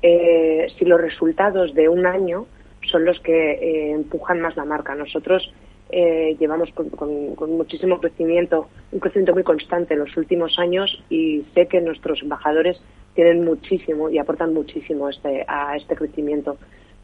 si 0.00 0.84
los 0.84 1.00
resultados 1.00 1.74
de 1.74 1.88
un 1.88 2.06
año 2.06 2.46
son 2.88 3.04
los 3.04 3.18
que 3.18 3.90
empujan 3.90 4.40
más 4.40 4.56
la 4.56 4.64
marca. 4.64 4.94
Nosotros 4.94 5.52
eh, 5.90 6.36
llevamos 6.38 6.70
con, 6.72 6.90
con, 6.90 7.56
muchísimo 7.56 8.00
crecimiento, 8.00 8.68
un 8.90 8.98
crecimiento 8.98 9.34
muy 9.34 9.44
constante 9.44 9.94
en 9.94 10.00
los 10.00 10.16
últimos 10.16 10.58
años 10.58 11.02
y 11.08 11.44
sé 11.54 11.66
que 11.66 11.80
nuestros 11.80 12.22
embajadores 12.22 12.80
tienen 13.14 13.44
muchísimo 13.44 14.10
y 14.10 14.18
aportan 14.18 14.52
muchísimo 14.52 15.08
este, 15.08 15.44
a 15.46 15.76
este 15.76 15.94
crecimiento. 15.94 16.56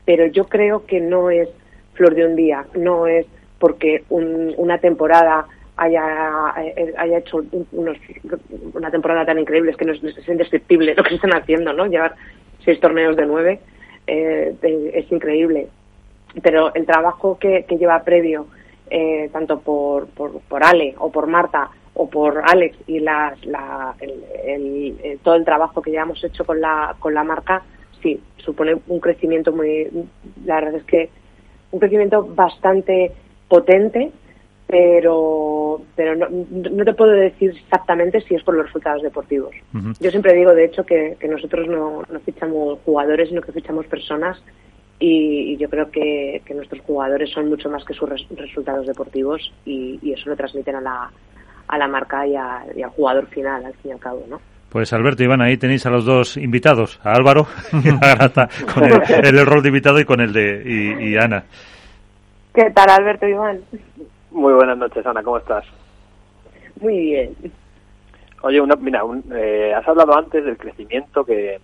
Pero 0.04 0.26
yo 0.26 0.48
creo 0.48 0.84
que 0.84 1.00
no 1.00 1.30
es 1.30 1.48
flor 1.94 2.14
de 2.14 2.26
un 2.26 2.36
día, 2.36 2.66
no 2.74 3.06
es 3.06 3.26
porque 3.58 4.02
un, 4.08 4.52
una 4.56 4.78
temporada 4.78 5.46
haya, 5.76 6.52
eh, 6.58 6.92
haya 6.98 7.18
hecho 7.18 7.44
unos, 7.70 7.96
una 8.74 8.90
temporada 8.90 9.24
tan 9.24 9.38
increíble, 9.38 9.70
es 9.70 9.76
que 9.76 9.84
no 9.84 9.92
es, 9.92 10.02
es 10.02 10.28
indescriptible 10.28 10.94
lo 10.94 11.04
que 11.04 11.14
están 11.14 11.34
haciendo, 11.34 11.72
¿no? 11.72 11.86
Llevar 11.86 12.14
seis 12.64 12.80
torneos 12.80 13.16
de 13.16 13.26
nueve 13.26 13.60
eh, 14.06 14.54
es 14.94 15.10
increíble. 15.12 15.68
Pero 16.42 16.74
el 16.74 16.86
trabajo 16.86 17.38
que, 17.38 17.64
que 17.68 17.76
lleva 17.76 18.02
previo, 18.04 18.46
eh, 18.90 19.28
tanto 19.32 19.60
por, 19.60 20.06
por, 20.08 20.40
por, 20.40 20.64
Ale 20.64 20.94
o 20.98 21.10
por 21.10 21.26
Marta 21.26 21.70
o 21.94 22.08
por 22.08 22.42
Alex 22.44 22.76
y 22.86 23.00
las, 23.00 23.44
la, 23.44 23.94
el, 24.00 24.24
el, 24.44 24.96
el, 25.02 25.18
todo 25.20 25.34
el 25.34 25.44
trabajo 25.44 25.82
que 25.82 25.92
ya 25.92 26.02
hemos 26.02 26.22
hecho 26.24 26.44
con 26.44 26.60
la, 26.60 26.96
con 26.98 27.14
la 27.14 27.24
marca, 27.24 27.62
sí, 28.02 28.20
supone 28.38 28.76
un 28.88 29.00
crecimiento 29.00 29.52
muy, 29.52 29.88
la 30.44 30.56
verdad 30.56 30.74
es 30.76 30.84
que 30.84 31.10
un 31.70 31.80
crecimiento 31.80 32.24
bastante 32.24 33.12
potente 33.48 34.12
pero 34.72 35.82
pero 35.94 36.16
no, 36.16 36.28
no, 36.30 36.84
te 36.84 36.94
puedo 36.94 37.12
decir 37.12 37.50
exactamente 37.50 38.22
si 38.22 38.34
es 38.34 38.42
por 38.42 38.54
los 38.54 38.64
resultados 38.64 39.02
deportivos. 39.02 39.54
Yo 40.00 40.10
siempre 40.10 40.32
digo, 40.32 40.54
de 40.54 40.64
hecho, 40.64 40.86
que, 40.86 41.18
nosotros 41.28 41.68
no, 41.68 42.02
no, 42.10 42.20
fichamos 42.20 42.78
jugadores, 42.82 43.28
sino 43.28 43.42
que 43.42 43.52
fichamos 43.52 43.84
personas 43.84 44.42
y, 45.04 45.56
yo 45.56 45.68
creo 45.68 45.90
que, 45.90 46.40
nuestros 46.54 46.80
jugadores 46.82 47.30
son 47.30 47.48
mucho 47.48 47.68
más 47.68 47.84
que 47.84 47.92
sus 47.92 48.08
resultados 48.08 48.86
deportivos 48.86 49.52
y, 49.64 50.12
eso 50.12 50.30
lo 50.30 50.36
transmiten 50.36 50.76
a 50.76 50.80
la, 50.80 51.10
a 51.66 51.78
la 51.78 51.88
marca 51.88 52.24
y, 52.24 52.36
al 52.36 52.90
jugador 52.90 53.26
final, 53.26 53.64
al 53.64 53.74
fin 53.74 53.90
y 53.90 53.94
al 53.94 53.98
cabo, 53.98 54.24
¿no? 54.28 54.40
Pues 54.68 54.92
Alberto, 54.92 55.22
Iván, 55.24 55.42
ahí 55.42 55.58
tenéis 55.58 55.84
a 55.86 55.90
los 55.90 56.04
dos 56.04 56.36
invitados, 56.36 57.00
a 57.02 57.12
Álvaro 57.12 57.46
y 57.72 57.88
a 58.00 58.14
Grata, 58.14 58.48
con 58.72 58.84
el, 58.84 59.44
rol 59.44 59.62
de 59.62 59.68
invitado 59.68 59.98
y 59.98 60.04
con 60.04 60.20
el 60.20 60.32
de 60.32 60.62
y, 61.00 61.16
Ana. 61.16 61.44
¿Qué 62.54 62.70
tal, 62.70 62.88
Alberto 62.88 63.26
Iván? 63.26 63.60
Muy 64.30 64.54
buenas 64.54 64.78
noches, 64.78 65.04
Ana, 65.04 65.22
¿cómo 65.22 65.38
estás? 65.38 65.64
Muy 66.80 66.98
bien. 66.98 67.34
Oye, 68.42 68.60
una, 68.60 68.76
mira, 68.76 69.02
eh, 69.34 69.74
has 69.74 69.86
hablado 69.86 70.16
antes 70.16 70.44
del 70.44 70.56
crecimiento 70.56 71.24
que, 71.24 71.60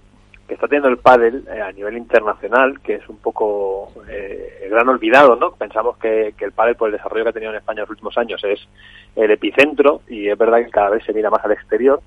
está 0.54 0.66
teniendo 0.66 0.88
el 0.88 0.98
pádel 0.98 1.44
eh, 1.48 1.60
a 1.60 1.72
nivel 1.72 1.96
internacional, 1.96 2.80
que 2.80 2.94
es 2.94 3.08
un 3.08 3.18
poco 3.18 3.92
eh, 4.08 4.60
el 4.62 4.70
gran 4.70 4.88
olvidado, 4.88 5.36
¿no? 5.36 5.52
Pensamos 5.52 5.98
que, 5.98 6.34
que 6.36 6.44
el 6.46 6.52
pádel, 6.52 6.76
por 6.76 6.88
el 6.88 6.96
desarrollo 6.96 7.24
que 7.24 7.30
ha 7.30 7.32
tenido 7.34 7.52
en 7.52 7.58
España 7.58 7.80
en 7.80 7.82
los 7.82 7.90
últimos 7.90 8.16
años, 8.18 8.42
es 8.44 8.60
el 9.16 9.30
epicentro 9.30 10.02
y 10.08 10.28
es 10.28 10.38
verdad 10.38 10.58
que 10.58 10.70
cada 10.70 10.90
vez 10.90 11.04
se 11.04 11.12
mira 11.12 11.30
más 11.30 11.44
al 11.44 11.52
exterior. 11.52 12.00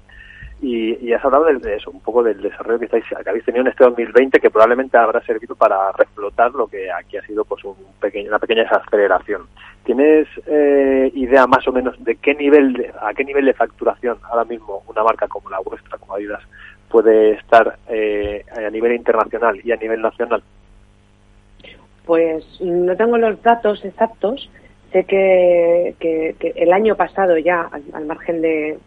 Y, 0.62 0.95
y 1.03 1.12
has 1.12 1.25
hablado 1.25 1.45
de, 1.45 1.75
eso, 1.75 1.89
un 1.89 2.01
poco 2.01 2.21
del 2.21 2.39
desarrollo 2.39 2.77
que, 2.77 2.86
estáis, 2.86 3.03
que 3.05 3.29
habéis 3.29 3.43
tenido 3.45 3.63
en 3.63 3.69
este 3.69 3.83
2020, 3.83 4.39
que 4.39 4.51
probablemente 4.51 4.95
habrá 4.95 5.19
servido 5.21 5.55
para 5.55 5.91
reflotar 5.93 6.51
lo 6.51 6.67
que 6.67 6.91
aquí 6.91 7.17
ha 7.17 7.25
sido 7.25 7.43
pues 7.45 7.63
un 7.63 7.75
pequeño, 8.00 8.29
una 8.29 8.38
pequeña 8.38 8.62
desaceleración. 8.63 9.48
¿Tienes 9.83 10.27
eh, 10.45 11.12
idea 11.15 11.48
más 11.48 11.67
o 11.67 11.71
menos 11.71 11.95
de 12.03 12.15
qué 12.17 12.36
nivel, 12.36 12.74
de, 12.74 12.93
a 13.01 13.12
qué 13.15 13.24
nivel 13.24 13.45
de 13.45 13.55
facturación 13.55 14.19
ahora 14.29 14.45
mismo 14.45 14.83
una 14.88 15.03
marca 15.03 15.27
como 15.27 15.50
la 15.50 15.60
vuestra, 15.62 15.98
como 15.98 16.13
Adidas, 16.13 16.43
puede 16.91 17.33
estar 17.33 17.77
eh, 17.88 18.43
a 18.55 18.69
nivel 18.69 18.93
internacional 18.93 19.60
y 19.63 19.71
a 19.71 19.77
nivel 19.77 20.01
nacional? 20.01 20.43
Pues 22.05 22.45
no 22.62 22.95
tengo 22.95 23.17
los 23.17 23.41
datos 23.41 23.83
exactos. 23.86 24.50
Sé 24.91 25.05
que, 25.05 25.95
que, 26.00 26.36
el 26.55 26.74
año 26.74 26.95
pasado 26.95 27.38
ya, 27.38 27.69
al 27.93 28.05
margen 28.05 28.41
de, 28.41 28.77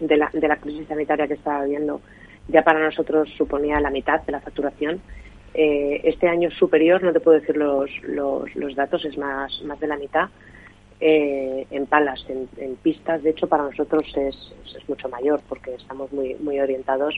de 0.00 0.16
la, 0.16 0.30
de 0.32 0.48
la 0.48 0.56
crisis 0.56 0.88
sanitaria 0.88 1.28
que 1.28 1.34
estaba 1.34 1.64
viendo 1.64 2.00
ya 2.48 2.62
para 2.62 2.80
nosotros 2.80 3.28
suponía 3.36 3.80
la 3.80 3.90
mitad 3.90 4.20
de 4.22 4.32
la 4.32 4.40
facturación. 4.40 5.00
Eh, 5.54 6.00
este 6.04 6.28
año 6.28 6.50
superior, 6.50 7.02
no 7.02 7.12
te 7.12 7.20
puedo 7.20 7.38
decir 7.38 7.56
los, 7.56 7.88
los, 8.02 8.54
los 8.56 8.74
datos, 8.74 9.04
es 9.04 9.16
más, 9.16 9.62
más 9.62 9.78
de 9.78 9.86
la 9.86 9.96
mitad. 9.96 10.28
Eh, 11.00 11.66
en 11.70 11.86
palas, 11.86 12.24
en, 12.28 12.76
pistas, 12.76 13.22
de 13.22 13.30
hecho 13.30 13.48
para 13.48 13.64
nosotros 13.64 14.04
es, 14.16 14.54
es, 14.64 14.88
mucho 14.88 15.08
mayor 15.08 15.40
porque 15.48 15.74
estamos 15.74 16.10
muy, 16.12 16.34
muy 16.36 16.60
orientados 16.60 17.14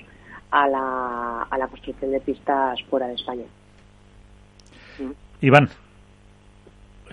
a 0.50 0.68
la, 0.68 1.42
a 1.50 1.58
la 1.58 1.68
construcción 1.68 2.10
de 2.12 2.20
pistas 2.20 2.82
fuera 2.88 3.06
de 3.06 3.14
España. 3.14 3.44
Iván. 5.40 5.68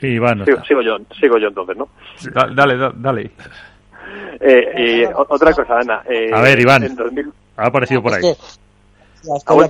Iván. 0.02 0.46
Sigo, 0.68 0.82
yo, 0.82 0.98
sigo 1.20 1.38
yo 1.38 1.48
entonces, 1.48 1.78
¿no? 1.78 1.88
Dale, 2.34 2.78
dale. 2.78 2.92
dale. 2.96 3.32
Eh, 4.40 4.74
y 4.78 5.13
otra 5.13 5.54
cosa, 5.54 5.80
Ana. 5.80 6.04
Eh, 6.10 6.32
a 6.34 6.42
ver, 6.42 6.60
Iván. 6.60 6.84
Ha 7.58 7.68
aparecido 7.68 8.02
por 8.02 8.13
ahí. 8.13 8.22
había, 9.46 9.68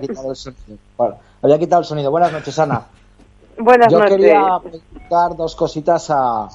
quitado, 0.00 0.30
el 0.30 0.36
sonido. 0.36 1.18
había 1.42 1.58
quitado 1.58 1.80
el 1.80 1.86
sonido. 1.86 2.10
Buenas 2.10 2.32
noches, 2.32 2.58
Ana. 2.58 2.82
Buenas 3.58 3.92
Yo 3.92 3.98
noches. 4.00 4.16
quería 4.16 4.58
preguntar 4.62 5.36
dos 5.36 5.54
cositas 5.54 6.10
a, 6.10 6.48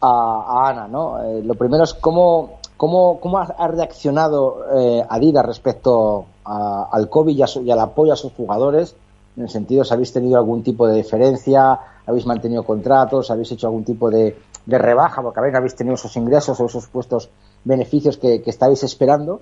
a, 0.00 0.68
Ana, 0.68 0.88
¿no? 0.88 1.22
Eh, 1.22 1.42
lo 1.44 1.54
primero 1.54 1.84
es 1.84 1.94
cómo, 1.94 2.60
cómo, 2.76 3.20
cómo 3.20 3.38
ha 3.38 3.68
reaccionado 3.68 4.64
eh, 4.76 5.04
Adidas 5.08 5.46
respecto 5.46 6.26
al 6.44 7.08
COVID 7.08 7.36
y, 7.36 7.70
al 7.70 7.80
apoyo 7.80 8.12
a 8.12 8.16
sus 8.16 8.32
jugadores. 8.32 8.94
En 9.36 9.44
el 9.44 9.48
sentido, 9.48 9.84
si 9.84 9.92
habéis 9.92 10.12
tenido 10.12 10.38
algún 10.38 10.62
tipo 10.62 10.86
de 10.86 10.94
diferencia, 10.96 11.78
habéis 12.06 12.26
mantenido 12.26 12.62
contratos, 12.62 13.30
habéis 13.30 13.52
hecho 13.52 13.66
algún 13.66 13.84
tipo 13.84 14.10
de, 14.10 14.36
de 14.64 14.78
rebaja, 14.78 15.22
porque 15.22 15.40
habéis, 15.40 15.54
habéis 15.54 15.76
tenido 15.76 15.94
esos 15.94 16.16
ingresos 16.16 16.58
o 16.60 16.66
esos 16.66 16.86
puestos 16.88 17.30
beneficios 17.64 18.16
que, 18.16 18.42
estáis 18.46 18.82
esperando. 18.82 19.40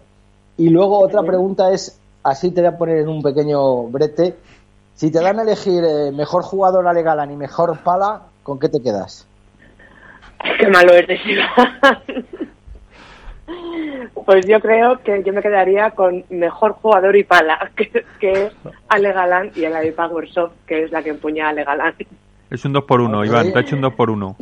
Y 0.56 0.70
luego 0.70 0.98
otra 0.98 1.22
pregunta 1.22 1.72
es, 1.72 2.00
así 2.22 2.50
te 2.50 2.60
voy 2.60 2.68
a 2.68 2.78
poner 2.78 2.98
en 2.98 3.08
un 3.08 3.22
pequeño 3.22 3.84
brete, 3.84 4.36
si 4.94 5.10
te 5.10 5.20
dan 5.20 5.40
a 5.40 5.42
elegir 5.42 5.82
eh, 5.84 6.12
mejor 6.12 6.42
jugador 6.42 6.86
a 6.86 7.24
y 7.24 7.36
mejor 7.36 7.78
pala, 7.82 8.22
¿con 8.42 8.58
qué 8.58 8.68
te 8.68 8.80
quedas? 8.80 9.26
Qué 10.58 10.68
malo 10.68 10.92
eres, 10.92 11.20
Pues 14.24 14.46
yo 14.46 14.60
creo 14.60 15.00
que 15.02 15.22
yo 15.22 15.32
me 15.32 15.42
quedaría 15.42 15.90
con 15.90 16.24
mejor 16.30 16.72
jugador 16.72 17.14
y 17.16 17.24
pala, 17.24 17.70
que, 17.76 18.04
es 18.20 18.52
Ale 18.88 19.12
Galán 19.12 19.50
y 19.54 19.64
el 19.64 19.92
Power 19.92 20.30
Soft, 20.30 20.52
que 20.66 20.84
es 20.84 20.92
la 20.92 21.02
que 21.02 21.10
empuña 21.10 21.46
a 21.46 21.50
Ale 21.50 21.64
Galán. 21.64 21.94
Es 22.50 22.64
un 22.64 22.72
2 22.72 22.84
por 22.84 23.00
1 23.00 23.24
Iván, 23.24 23.52
te 23.52 23.58
ha 23.58 23.62
hecho 23.62 23.76
un 23.76 23.82
2 23.82 23.94
por 23.94 24.10
1 24.10 24.36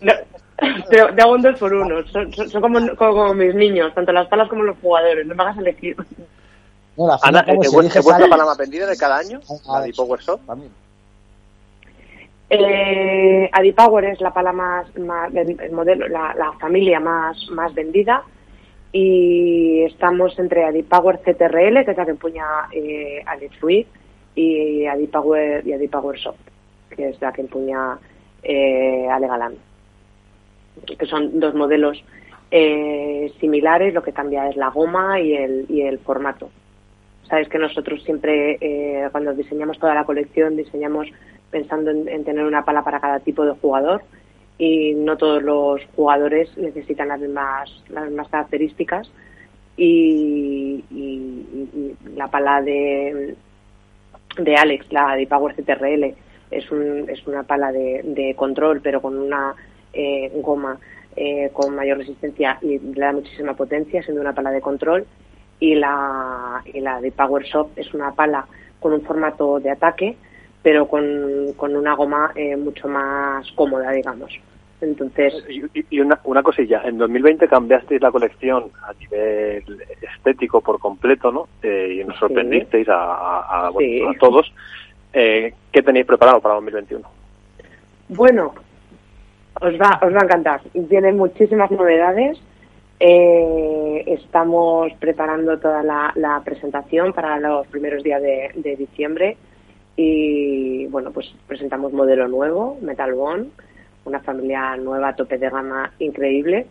Pero 0.91 1.15
te 1.15 1.23
hago 1.23 1.33
un 1.33 1.43
2 1.43 1.59
por 1.59 1.73
1 1.73 2.07
Son, 2.09 2.33
son, 2.33 2.61
como, 2.61 2.97
como, 2.97 3.35
mis 3.35 3.55
niños, 3.55 3.93
tanto 3.95 4.13
las 4.13 4.29
palas 4.29 4.49
como 4.49 4.63
los 4.63 4.77
jugadores. 4.79 5.27
No 5.27 5.35
me 5.35 5.43
hagas 5.43 5.59
elegir. 5.59 5.97
No, 6.97 7.09
la 7.09 7.19
Ana, 7.23 7.41
¿es, 7.41 7.73
vuestra 7.73 8.03
pala 8.03 8.45
más 8.45 8.59
vendida 8.59 8.87
de 8.87 8.97
cada 8.97 9.19
año? 9.19 9.41
Ah, 9.69 9.79
Adipower 9.79 10.21
Soft. 10.21 10.43
Eh, 12.51 13.49
Adipower 13.51 14.05
es 14.05 14.21
la 14.21 14.33
pala 14.33 14.53
más, 14.53 14.95
más 14.99 15.35
el 15.35 15.73
modelo, 15.73 16.07
la, 16.09 16.35
la, 16.35 16.53
familia 16.61 17.01
más, 17.01 17.49
más 17.51 17.73
vendida 17.73 18.23
y 18.93 19.83
estamos 19.85 20.39
entre 20.39 20.65
Adipower 20.65 21.21
CTRL, 21.21 21.85
que 21.85 21.91
es 21.91 21.97
la 21.97 22.05
que 22.05 22.11
empuña 22.11 22.45
eh, 22.73 23.23
Alex 23.27 23.57
y 24.35 24.87
Adipower 24.87 25.67
y 25.67 25.73
Adipower 25.73 26.19
Soft, 26.19 26.41
que 26.91 27.09
es 27.09 27.21
la 27.21 27.33
que 27.33 27.43
empuña 27.43 27.99
eh, 28.43 29.09
Ale 29.11 29.27
Galán 29.27 29.55
que 30.87 31.07
son 31.07 31.39
dos 31.39 31.55
modelos 31.55 32.03
eh, 32.51 33.33
similares, 33.41 33.95
lo 33.95 34.03
que 34.03 34.13
cambia 34.13 34.49
es 34.49 34.57
la 34.57 34.69
goma 34.69 35.21
y 35.21 35.35
el, 35.35 35.67
y 35.69 35.83
el 35.83 35.99
formato. 35.99 36.51
Sabes 37.29 37.49
que 37.49 37.59
nosotros 37.59 38.03
siempre, 38.03 38.59
eh, 38.61 39.09
cuando 39.11 39.33
diseñamos 39.33 39.79
toda 39.79 39.95
la 39.95 40.05
colección, 40.05 40.57
diseñamos 40.57 41.09
pensando 41.51 41.91
en, 41.91 42.25
tener 42.25 42.45
una 42.45 42.65
pala 42.65 42.83
para 42.83 43.01
cada 43.01 43.21
tipo 43.21 43.45
de 43.45 43.53
jugador 43.53 44.03
y 44.65 44.95
no 44.95 45.17
todos 45.17 45.43
los 45.43 45.81
jugadores 45.97 46.57
necesitan 46.57 47.09
las 47.09 47.19
mismas, 47.19 47.69
las 47.89 48.05
mismas 48.05 48.29
características 48.29 49.11
y, 49.77 50.85
la 52.15 52.29
pala 52.29 52.63
de, 52.63 53.35
de 54.39 54.55
Alex, 54.55 54.87
la 54.93 55.17
de 55.17 55.27
Power 55.27 55.57
CTRL, 55.57 56.15
es, 56.53 56.71
un, 56.71 57.11
es 57.11 57.27
una 57.27 57.43
pala 57.43 57.73
de, 57.73 58.03
de 58.05 58.37
control 58.37 58.81
pero 58.81 59.03
con 59.03 59.19
una 59.19 59.53
eh, 59.93 60.31
goma 60.41 60.79
eh, 61.17 61.51
con 61.53 61.75
mayor 61.75 61.99
resistencia 61.99 62.59
y 62.63 62.79
le 62.79 63.01
da 63.01 63.13
muchísima 63.13 63.55
potencia, 63.55 64.01
siendo 64.05 64.21
una 64.21 64.33
pala 64.33 64.53
de 64.53 64.61
control. 64.61 65.05
Y 65.59 65.75
la, 65.75 66.63
y 66.73 66.81
la 66.81 67.01
de 67.01 67.11
Power 67.11 67.43
Shop 67.43 67.71
es 67.75 67.93
una 67.95 68.13
pala 68.13 68.47
con 68.79 68.93
un 68.93 69.03
formato 69.03 69.59
de 69.59 69.71
ataque, 69.71 70.17
pero 70.63 70.87
con, 70.87 71.53
con 71.57 71.75
una 71.75 71.95
goma 71.95 72.31
eh, 72.37 72.57
mucho 72.57 72.87
más 72.87 73.51
cómoda, 73.53 73.91
digamos. 73.91 74.41
Entonces. 74.83 75.35
Y, 75.49 76.01
una, 76.01 76.21
una 76.25 76.43
cosilla, 76.43 76.83
en 76.85 76.99
2020 76.99 77.49
cambiasteis 77.49 78.03
la 78.03 78.11
colección 78.11 78.71
a 78.83 78.93
nivel 78.95 79.65
estético 80.01 80.61
por 80.61 80.79
completo, 80.79 81.31
¿no? 81.31 81.49
y 81.63 82.05
nos 82.05 82.19
sorprendisteis 82.19 82.89
a, 82.89 83.69
a, 83.69 83.71
todos. 84.19 84.53
¿Qué 85.13 85.83
tenéis 85.85 86.07
preparado 86.07 86.41
para 86.41 86.55
2021? 86.57 87.09
Bueno, 88.09 88.53
os 89.61 89.75
va, 89.75 90.01
os 90.03 90.13
va 90.13 90.19
a 90.21 90.25
encantar. 90.25 90.61
Tiene 90.89 91.13
muchísimas 91.13 91.71
novedades. 91.71 92.39
Eh, 93.05 94.05
estamos 94.07 94.93
preparando 95.01 95.59
toda 95.59 95.83
la, 95.83 96.41
presentación 96.45 97.13
para 97.13 97.41
los 97.41 97.67
primeros 97.67 98.05
días 98.05 98.23
de, 98.23 98.77
diciembre 98.77 99.37
y 99.97 100.87
bueno, 100.87 101.11
pues 101.11 101.35
presentamos 101.49 101.93
modelo 101.93 102.29
nuevo, 102.29 102.79
Metal 102.81 103.13
Bond, 103.13 103.51
una 104.05 104.21
familia 104.21 104.77
nueva 104.77 105.15
tope 105.15 105.39
de 105.39 105.49
gama 105.49 105.93
increíble 105.99 106.67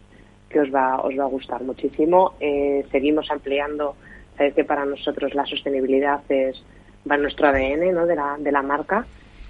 que 0.49 0.59
os 0.59 0.73
va, 0.73 0.99
os 1.01 1.17
va 1.17 1.23
a 1.23 1.27
gustar 1.27 1.63
muchísimo. 1.63 2.33
Eh, 2.39 2.85
seguimos 2.91 3.31
ampliando, 3.31 3.95
sabéis 4.37 4.55
que 4.55 4.65
para 4.65 4.85
nosotros 4.85 5.33
la 5.33 5.45
sostenibilidad 5.45 6.21
es 6.29 6.61
va 7.09 7.15
en 7.15 7.23
nuestro 7.23 7.47
ADN 7.47 7.93
¿no? 7.93 8.05
de, 8.05 8.15
la, 8.15 8.35
de 8.37 8.51
la 8.51 8.61
marca 8.61 9.05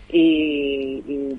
y, 0.10 1.36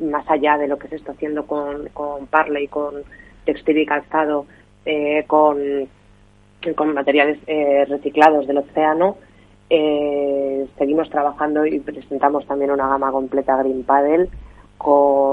más 0.00 0.28
allá 0.28 0.58
de 0.58 0.68
lo 0.68 0.78
que 0.78 0.88
se 0.88 0.96
está 0.96 1.12
haciendo 1.12 1.46
con, 1.46 1.88
con 1.90 2.26
Parley, 2.26 2.68
con 2.68 3.02
textil 3.44 3.78
y 3.78 3.86
calzado, 3.86 4.46
eh, 4.84 5.24
con, 5.26 5.58
con 6.74 6.94
materiales 6.94 7.38
eh, 7.46 7.84
reciclados 7.86 8.46
del 8.46 8.58
océano, 8.58 9.16
seguimos 10.78 11.10
trabajando 11.10 11.66
y 11.66 11.80
presentamos 11.80 12.46
también 12.46 12.70
una 12.70 12.86
gama 12.86 13.10
completa 13.10 13.56
Green 13.56 13.82
Paddle 13.82 14.28
con 14.78 15.23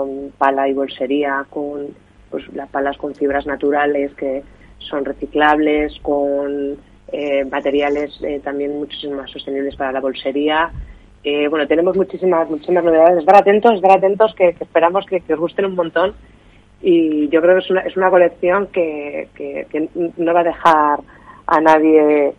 pala 0.42 0.68
y 0.68 0.74
bolsería, 0.74 1.46
con 1.52 1.90
pues 2.32 2.52
las 2.54 2.68
palas 2.70 2.98
con 2.98 3.14
fibras 3.14 3.46
naturales 3.46 4.12
que 4.16 4.42
son 4.80 5.06
reciclables, 5.06 6.00
con 6.02 6.78
eh, 7.12 7.46
materiales 7.46 8.20
eh, 8.24 8.42
también 8.44 8.76
muchísimo 8.76 9.18
más 9.18 9.30
sostenibles 9.30 9.76
para 9.76 9.92
la 9.92 10.00
bolsería. 10.00 10.72
Eh, 11.24 11.48
bueno, 11.48 11.68
tenemos 11.68 11.96
muchísimas, 11.96 12.50
muchísimas 12.50 12.84
novedades. 12.84 13.20
Estar 13.20 13.36
atentos, 13.36 13.74
estar 13.76 13.92
atentos, 13.92 14.34
que, 14.34 14.56
esperamos 14.60 15.06
que, 15.06 15.22
os 15.32 15.40
gusten 15.40 15.66
un 15.66 15.76
montón. 15.76 16.16
Y 16.82 17.30
yo 17.30 17.40
creo 17.40 17.54
que 17.58 17.64
es 17.64 17.70
una, 17.70 17.82
es 17.82 17.96
una 17.96 18.10
colección 18.10 18.66
que, 18.74 19.28
que, 19.36 19.90
no 20.18 20.34
va 20.34 20.40
a 20.40 20.44
dejar 20.44 21.00
a 21.46 21.62
nadie. 21.62 22.34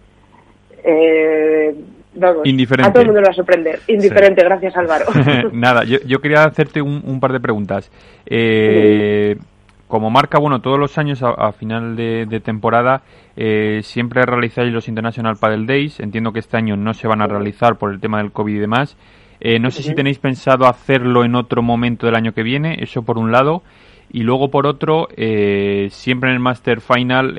Indiferente. 2.45 2.91
A 2.91 2.93
todo 2.93 3.03
el 3.03 3.09
mundo 3.09 3.21
lo 3.21 3.27
va 3.27 3.33
a 3.33 3.35
sorprender. 3.35 3.81
Indiferente, 3.89 4.45
gracias 4.45 4.77
Álvaro. 4.77 5.07
Nada, 5.53 5.85
yo, 5.85 5.99
yo, 6.07 6.21
quería 6.21 6.45
hacerte 6.45 6.83
un, 6.83 7.03
un 7.05 7.21
par 7.21 7.33
de 7.33 7.41
preguntas. 7.41 7.91
Eh, 8.27 9.37
como 9.93 10.09
marca, 10.09 10.39
bueno, 10.39 10.63
todos 10.63 10.79
los 10.79 10.97
años 10.97 11.23
a, 11.23 11.53
final 11.53 11.97
de, 11.97 12.41
temporada 12.43 13.03
eh, 13.37 13.81
siempre 13.83 14.25
realizáis 14.25 14.73
los 14.73 14.89
International 14.89 15.37
Paddle 15.37 15.67
Days. 15.67 16.01
Entiendo 16.01 16.33
que 16.33 16.39
este 16.39 16.57
año 16.57 16.79
no 16.79 16.95
se 16.95 17.07
van 17.07 17.21
a 17.21 17.27
realizar 17.27 17.77
por 17.77 17.93
el 17.93 18.01
tema 18.01 18.17
del 18.17 18.33
COVID 18.33 18.55
y 18.55 18.59
demás. 18.59 18.97
Eh, 19.39 19.59
no 19.59 19.71
sé 19.71 19.83
si 19.83 19.95
tenéis 19.95 20.19
pensado 20.19 20.65
hacerlo 20.67 21.27
en 21.27 21.35
otro 21.35 21.61
momento 21.61 22.07
del 22.07 22.15
año 22.15 22.33
que 22.33 22.43
viene, 22.43 22.79
eso 22.81 23.03
por 23.03 23.19
un 23.19 23.33
lado. 23.33 23.63
Y 24.11 24.23
luego 24.23 24.51
por 24.51 24.67
otro, 24.67 25.09
eh, 25.15 25.89
siempre 25.91 26.31
en 26.31 26.37
el 26.37 26.41
Master 26.41 26.81
Final 26.81 27.37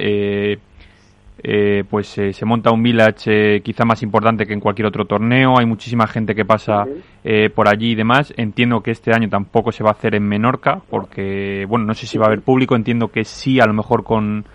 eh, 1.46 1.84
pues 1.90 2.18
eh, 2.18 2.32
se 2.32 2.46
monta 2.46 2.72
un 2.72 2.82
village 2.82 3.58
eh, 3.58 3.62
quizá 3.62 3.84
más 3.84 4.02
importante 4.02 4.46
que 4.46 4.54
en 4.54 4.62
cualquier 4.62 4.86
otro 4.86 5.04
torneo, 5.04 5.60
hay 5.60 5.66
muchísima 5.66 6.08
gente 6.08 6.34
que 6.36 6.46
pasa 6.46 6.86
por 7.56 7.68
allí 7.70 7.92
y 7.92 7.96
demás. 7.96 8.34
Entiendo 8.38 8.82
que 8.82 8.92
este 8.92 9.14
año 9.14 9.30
tampoco 9.30 9.72
se 9.72 9.84
va 9.84 9.90
a 9.90 9.94
hacer 9.94 10.16
en 10.16 10.24
Menorca, 10.24 10.82
porque, 10.90 11.66
bueno, 11.68 11.86
no 11.86 11.94
sé 11.94 12.06
si 12.06 12.18
va 12.18 12.26
a 12.26 12.28
haber 12.28 12.42
público, 12.42 12.76
entiendo 12.76 13.10
que 13.10 13.24
sí, 13.24 13.60
a 13.62 13.66
lo 13.66 13.74
mejor 13.74 14.04
con, 14.04 14.46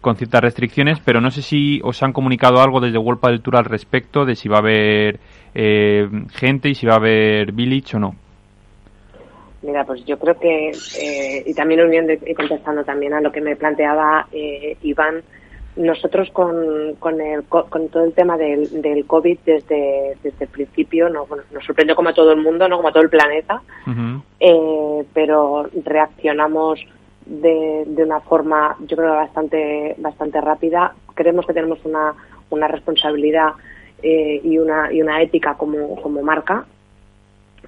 con 0.00 0.16
ciertas 0.16 0.40
restricciones, 0.40 1.00
pero 1.04 1.20
no 1.20 1.30
sé 1.30 1.42
si 1.42 1.80
os 1.84 2.02
han 2.02 2.12
comunicado 2.12 2.60
algo 2.60 2.80
desde 2.80 2.98
World 2.98 3.20
del 3.22 3.40
Tour 3.40 3.56
al 3.56 3.64
respecto, 3.64 4.24
de 4.24 4.34
si 4.34 4.48
va 4.48 4.56
a 4.56 4.60
haber 4.60 5.20
gente 5.54 6.68
y 6.68 6.74
si 6.74 6.86
va 6.86 6.94
a 6.94 6.98
haber 6.98 7.52
village 7.52 7.96
o 7.96 8.00
no. 8.00 8.14
Mira, 9.62 9.84
pues 9.84 10.04
yo 10.04 10.18
creo 10.18 10.38
que, 10.38 10.72
y 11.46 11.54
también 11.54 11.80
uniendo 11.80 12.12
y 12.12 12.34
contestando 12.34 12.84
también 12.84 13.14
a 13.14 13.20
lo 13.20 13.30
que 13.30 13.40
me 13.40 13.54
planteaba 13.54 14.26
Iván, 14.82 15.22
nosotros 15.78 16.28
con, 16.32 16.96
con, 16.98 17.20
el, 17.20 17.44
con 17.44 17.88
todo 17.88 18.04
el 18.04 18.12
tema 18.12 18.36
del, 18.36 18.82
del 18.82 19.06
COVID 19.06 19.38
desde, 19.46 20.16
desde 20.22 20.44
el 20.44 20.50
principio 20.50 21.08
no, 21.08 21.26
nos 21.52 21.64
sorprendió 21.64 21.94
como 21.94 22.08
a 22.08 22.14
todo 22.14 22.32
el 22.32 22.40
mundo, 22.40 22.68
no 22.68 22.76
como 22.76 22.88
a 22.88 22.92
todo 22.92 23.04
el 23.04 23.10
planeta, 23.10 23.62
eh, 24.40 25.04
pero 25.14 25.68
reaccionamos 25.84 26.80
de, 27.24 27.84
de 27.86 28.02
una 28.04 28.20
forma 28.20 28.76
yo 28.80 28.96
creo 28.96 29.14
bastante, 29.14 29.94
bastante 29.98 30.40
rápida. 30.40 30.94
Creemos 31.14 31.46
que 31.46 31.54
tenemos 31.54 31.78
una, 31.84 32.14
una 32.50 32.68
responsabilidad 32.68 33.52
eh, 34.02 34.40
y, 34.42 34.58
una, 34.58 34.92
y 34.92 35.00
una 35.00 35.22
ética 35.22 35.54
como, 35.54 35.96
como 36.02 36.22
marca. 36.22 36.66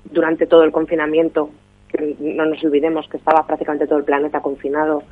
Durante 0.05 0.47
todo 0.47 0.65
el 0.65 0.73
confinamiento, 0.73 1.51
no 2.19 2.47
nos 2.47 2.65
olvidemos 2.65 3.09
que 3.09 3.19
estaba 3.19 3.47
prácticamente 3.47 3.87
todo 3.87 3.99
el 3.99 4.05
planeta 4.05 4.41
confinado, 4.41 5.03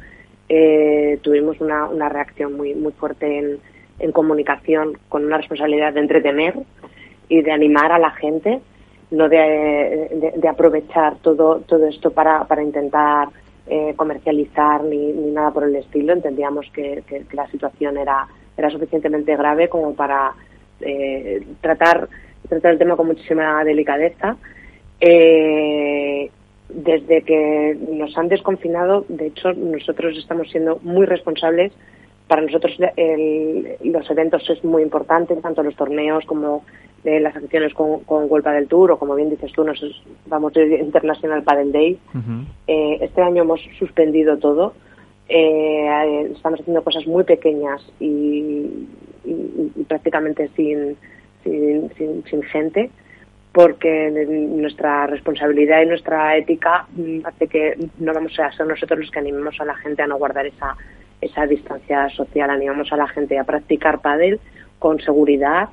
eh, 0.48 1.18
tuvimos 1.22 1.60
una, 1.60 1.86
una, 1.86 2.08
reacción 2.08 2.56
muy, 2.56 2.74
muy 2.74 2.92
fuerte 2.92 3.38
en, 3.38 3.58
en, 3.98 4.12
comunicación 4.12 4.98
con 5.08 5.24
una 5.24 5.36
responsabilidad 5.36 5.92
de 5.92 6.00
entretener 6.00 6.54
y 7.28 7.42
de 7.42 7.52
animar 7.52 7.92
a 7.92 7.98
la 7.98 8.10
gente, 8.12 8.60
no 9.10 9.28
de, 9.28 10.32
de, 10.36 10.48
aprovechar 10.48 11.16
todo, 11.16 11.60
todo 11.66 11.86
esto 11.86 12.10
para, 12.10 12.44
para 12.44 12.62
intentar 12.62 13.28
eh, 13.66 13.92
comercializar 13.96 14.82
ni, 14.84 15.12
ni, 15.12 15.30
nada 15.30 15.50
por 15.50 15.64
el 15.64 15.76
estilo. 15.76 16.14
Entendíamos 16.14 16.66
que, 16.72 17.02
que, 17.06 17.24
la 17.32 17.46
situación 17.50 17.98
era, 17.98 18.26
era 18.56 18.70
suficientemente 18.70 19.36
grave 19.36 19.68
como 19.68 19.94
para 19.94 20.32
eh, 20.80 21.42
tratar, 21.60 22.08
tratar 22.48 22.72
el 22.72 22.78
tema 22.78 22.96
con 22.96 23.08
muchísima 23.08 23.62
delicadeza. 23.64 24.36
Eh, 25.00 26.30
desde 26.68 27.22
que 27.22 27.76
nos 27.90 28.16
han 28.18 28.28
desconfinado, 28.28 29.04
de 29.08 29.28
hecho, 29.28 29.52
nosotros 29.52 30.16
estamos 30.16 30.50
siendo 30.50 30.78
muy 30.82 31.06
responsables. 31.06 31.72
Para 32.26 32.42
nosotros 32.42 32.76
los 32.78 34.10
eventos 34.10 34.48
es 34.50 34.62
muy 34.62 34.82
importante, 34.82 35.34
tanto 35.36 35.62
los 35.62 35.74
torneos 35.76 36.24
como 36.26 36.64
de 37.04 37.20
las 37.20 37.34
acciones 37.34 37.72
con, 37.72 38.00
con 38.00 38.28
del 38.28 38.68
Tour, 38.68 38.92
o 38.92 38.98
como 38.98 39.14
bien 39.14 39.30
dices 39.30 39.50
tú, 39.52 39.64
nos 39.64 39.80
vamos 40.26 40.54
a 40.56 40.60
International 40.62 41.42
Padel 41.42 41.72
Day. 41.72 41.98
Eh, 42.66 42.98
este 43.00 43.22
año 43.22 43.44
hemos 43.44 43.60
suspendido 43.78 44.36
todo. 44.36 44.74
Eh, 45.28 46.30
estamos 46.34 46.60
haciendo 46.60 46.82
cosas 46.82 47.06
muy 47.06 47.24
pequeñas 47.24 47.82
y, 47.98 48.86
prácticamente 49.86 50.50
sin, 50.54 50.96
sin, 51.44 52.24
sin 52.24 52.42
gente 52.42 52.90
porque 53.52 54.10
nuestra 54.10 55.06
responsabilidad 55.06 55.82
y 55.82 55.86
nuestra 55.86 56.36
ética 56.36 56.86
mm, 56.94 57.20
hace 57.24 57.48
que 57.48 57.76
no 57.98 58.12
vamos 58.12 58.38
a 58.38 58.52
ser 58.52 58.66
nosotros 58.66 59.00
los 59.00 59.10
que 59.10 59.18
animemos 59.18 59.58
a 59.60 59.64
la 59.64 59.74
gente 59.76 60.02
a 60.02 60.06
no 60.06 60.18
guardar 60.18 60.46
esa, 60.46 60.76
esa 61.20 61.46
distancia 61.46 62.08
social, 62.10 62.50
animamos 62.50 62.92
a 62.92 62.96
la 62.96 63.08
gente 63.08 63.38
a 63.38 63.44
practicar 63.44 64.00
pádel 64.00 64.40
con 64.78 65.00
seguridad, 65.00 65.68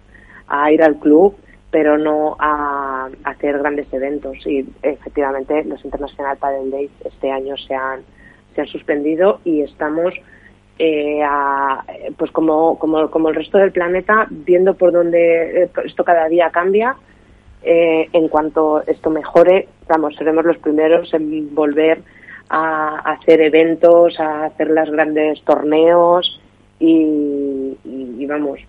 a 0.47 0.71
ir 0.71 0.81
al 0.81 0.97
club, 0.97 1.35
pero 1.69 1.97
no 1.97 2.37
a, 2.39 3.09
hacer 3.23 3.59
grandes 3.59 3.91
eventos. 3.91 4.37
Y 4.47 4.65
efectivamente 4.81 5.63
los 5.65 5.83
International 5.83 6.37
Padel 6.37 6.71
Days 6.71 6.91
este 7.03 7.31
año 7.31 7.57
se 7.57 7.75
han, 7.75 8.01
se 8.55 8.61
han 8.61 8.67
suspendido 8.67 9.41
y 9.43 9.61
estamos 9.61 10.13
eh, 10.79 11.21
pues 12.17 12.31
como, 12.31 12.79
como, 12.79 13.09
como 13.09 13.29
el 13.29 13.35
resto 13.35 13.57
del 13.57 13.71
planeta 13.71 14.27
viendo 14.29 14.73
por 14.73 14.91
dónde 14.91 15.63
eh, 15.63 15.69
esto 15.85 16.03
cada 16.03 16.27
día 16.27 16.49
cambia 16.49 16.95
eh, 17.67 18.09
en 18.13 18.27
cuanto 18.27 18.83
esto 18.85 19.09
mejore, 19.09 19.67
vamos, 19.87 20.15
seremos 20.15 20.45
los 20.45 20.59
primeros 20.59 21.11
en 21.15 21.55
volver 21.55 21.99
a, 22.47 22.99
hacer 23.13 23.41
eventos, 23.41 24.19
a 24.19 24.45
hacer 24.45 24.69
los 24.69 24.91
grandes 24.91 25.41
torneos 25.41 26.39
y, 26.79 27.75
vamos, 28.27 28.59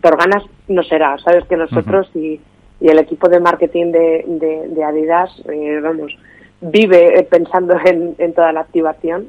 por 0.00 0.16
ganas 0.16 0.42
no 0.68 0.82
será, 0.82 1.18
sabes 1.18 1.44
que 1.44 1.56
nosotros 1.58 2.10
y, 2.14 2.40
el 2.80 2.98
equipo 2.98 3.28
de 3.28 3.40
marketing 3.40 3.92
de, 3.92 4.84
Adidas, 4.86 5.30
eh, 5.46 5.78
vamos, 5.82 6.16
vive 6.62 7.22
pensando 7.30 7.76
en, 7.84 8.32
toda 8.32 8.52
la 8.52 8.60
activación 8.60 9.28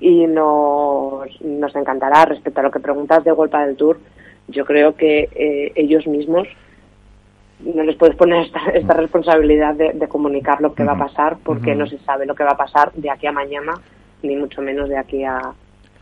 y 0.00 0.26
nos, 0.26 1.38
nos 1.42 1.76
encantará 1.76 2.24
respecto 2.24 2.60
a 2.60 2.62
lo 2.62 2.70
que 2.70 2.80
preguntas 2.80 3.24
de 3.24 3.32
Golpa 3.32 3.66
del 3.66 3.76
Tour. 3.76 3.98
Yo 4.46 4.64
creo 4.64 4.94
que 4.96 5.28
eh, 5.34 5.72
ellos 5.74 6.06
mismos 6.06 6.48
no 7.60 7.82
les 7.82 7.96
puedes 7.96 8.16
poner 8.16 8.46
esta, 8.46 8.60
esta 8.74 8.94
responsabilidad 8.94 9.74
de, 9.74 10.08
comunicar 10.08 10.60
lo 10.60 10.74
que 10.74 10.84
va 10.84 10.92
a 10.92 10.98
pasar 10.98 11.38
porque 11.44 11.74
no 11.74 11.86
se 11.86 11.98
sabe 11.98 12.26
lo 12.26 12.34
que 12.34 12.44
va 12.44 12.52
a 12.52 12.56
pasar 12.56 12.92
de 12.92 13.10
aquí 13.10 13.26
a 13.26 13.32
mañana 13.32 13.72
ni 14.22 14.36
mucho 14.36 14.62
menos 14.62 14.88
de 14.88 14.98
aquí 14.98 15.24
a, 15.24 15.38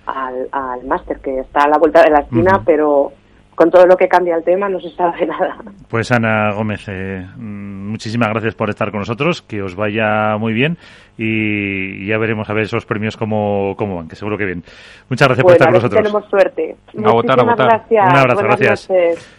al, 0.07 0.49
al 0.53 0.85
máster 0.87 1.19
que 1.21 1.41
está 1.41 1.65
a 1.65 1.69
la 1.69 1.79
vuelta 1.79 2.03
de 2.03 2.11
la 2.11 2.21
esquina 2.21 2.63
pero 2.65 3.13
con 3.57 3.71
todo 3.71 3.87
lo 3.87 3.97
que 3.97 4.07
cambia 4.07 4.37
el 4.37 4.45
tema 4.45 4.69
no 4.69 4.79
se 4.79 4.91
sabe 4.91 5.27
nada. 5.27 5.57
Pues 5.89 6.13
Ana 6.13 6.53
Gómez, 6.53 6.87
eh, 6.89 7.27
mm, 7.37 7.91
muchísimas 7.91 8.29
gracias 8.29 8.55
por 8.55 8.69
estar 8.69 8.91
con 8.91 9.01
nosotros, 9.01 9.43
que 9.43 9.63
os 9.63 9.75
vaya 9.75 10.37
muy 10.39 10.53
bien 10.53 10.77
y 11.17 12.07
ya 12.07 12.19
veremos 12.19 12.49
a 12.51 12.53
ver 12.53 12.65
esos 12.65 12.85
premios 12.85 13.17
cómo, 13.17 13.75
cómo 13.77 13.97
van, 13.97 14.09
que 14.09 14.15
seguro 14.15 14.37
que 14.37 14.45
bien. 14.45 14.63
Muchas 15.09 15.29
gracias 15.29 15.43
por 15.43 15.53
estar 15.53 15.69
con 15.69 15.75
nosotros. 15.75 16.03
Tenemos 16.03 16.29
suerte. 16.29 16.77
A 17.03 17.13
votar, 17.13 17.41
a 17.41 17.45
votar. 17.45 17.67
Gracias. 17.67 18.11
Un 18.11 18.17
abrazo, 18.17 18.43
gracias. 18.43 18.89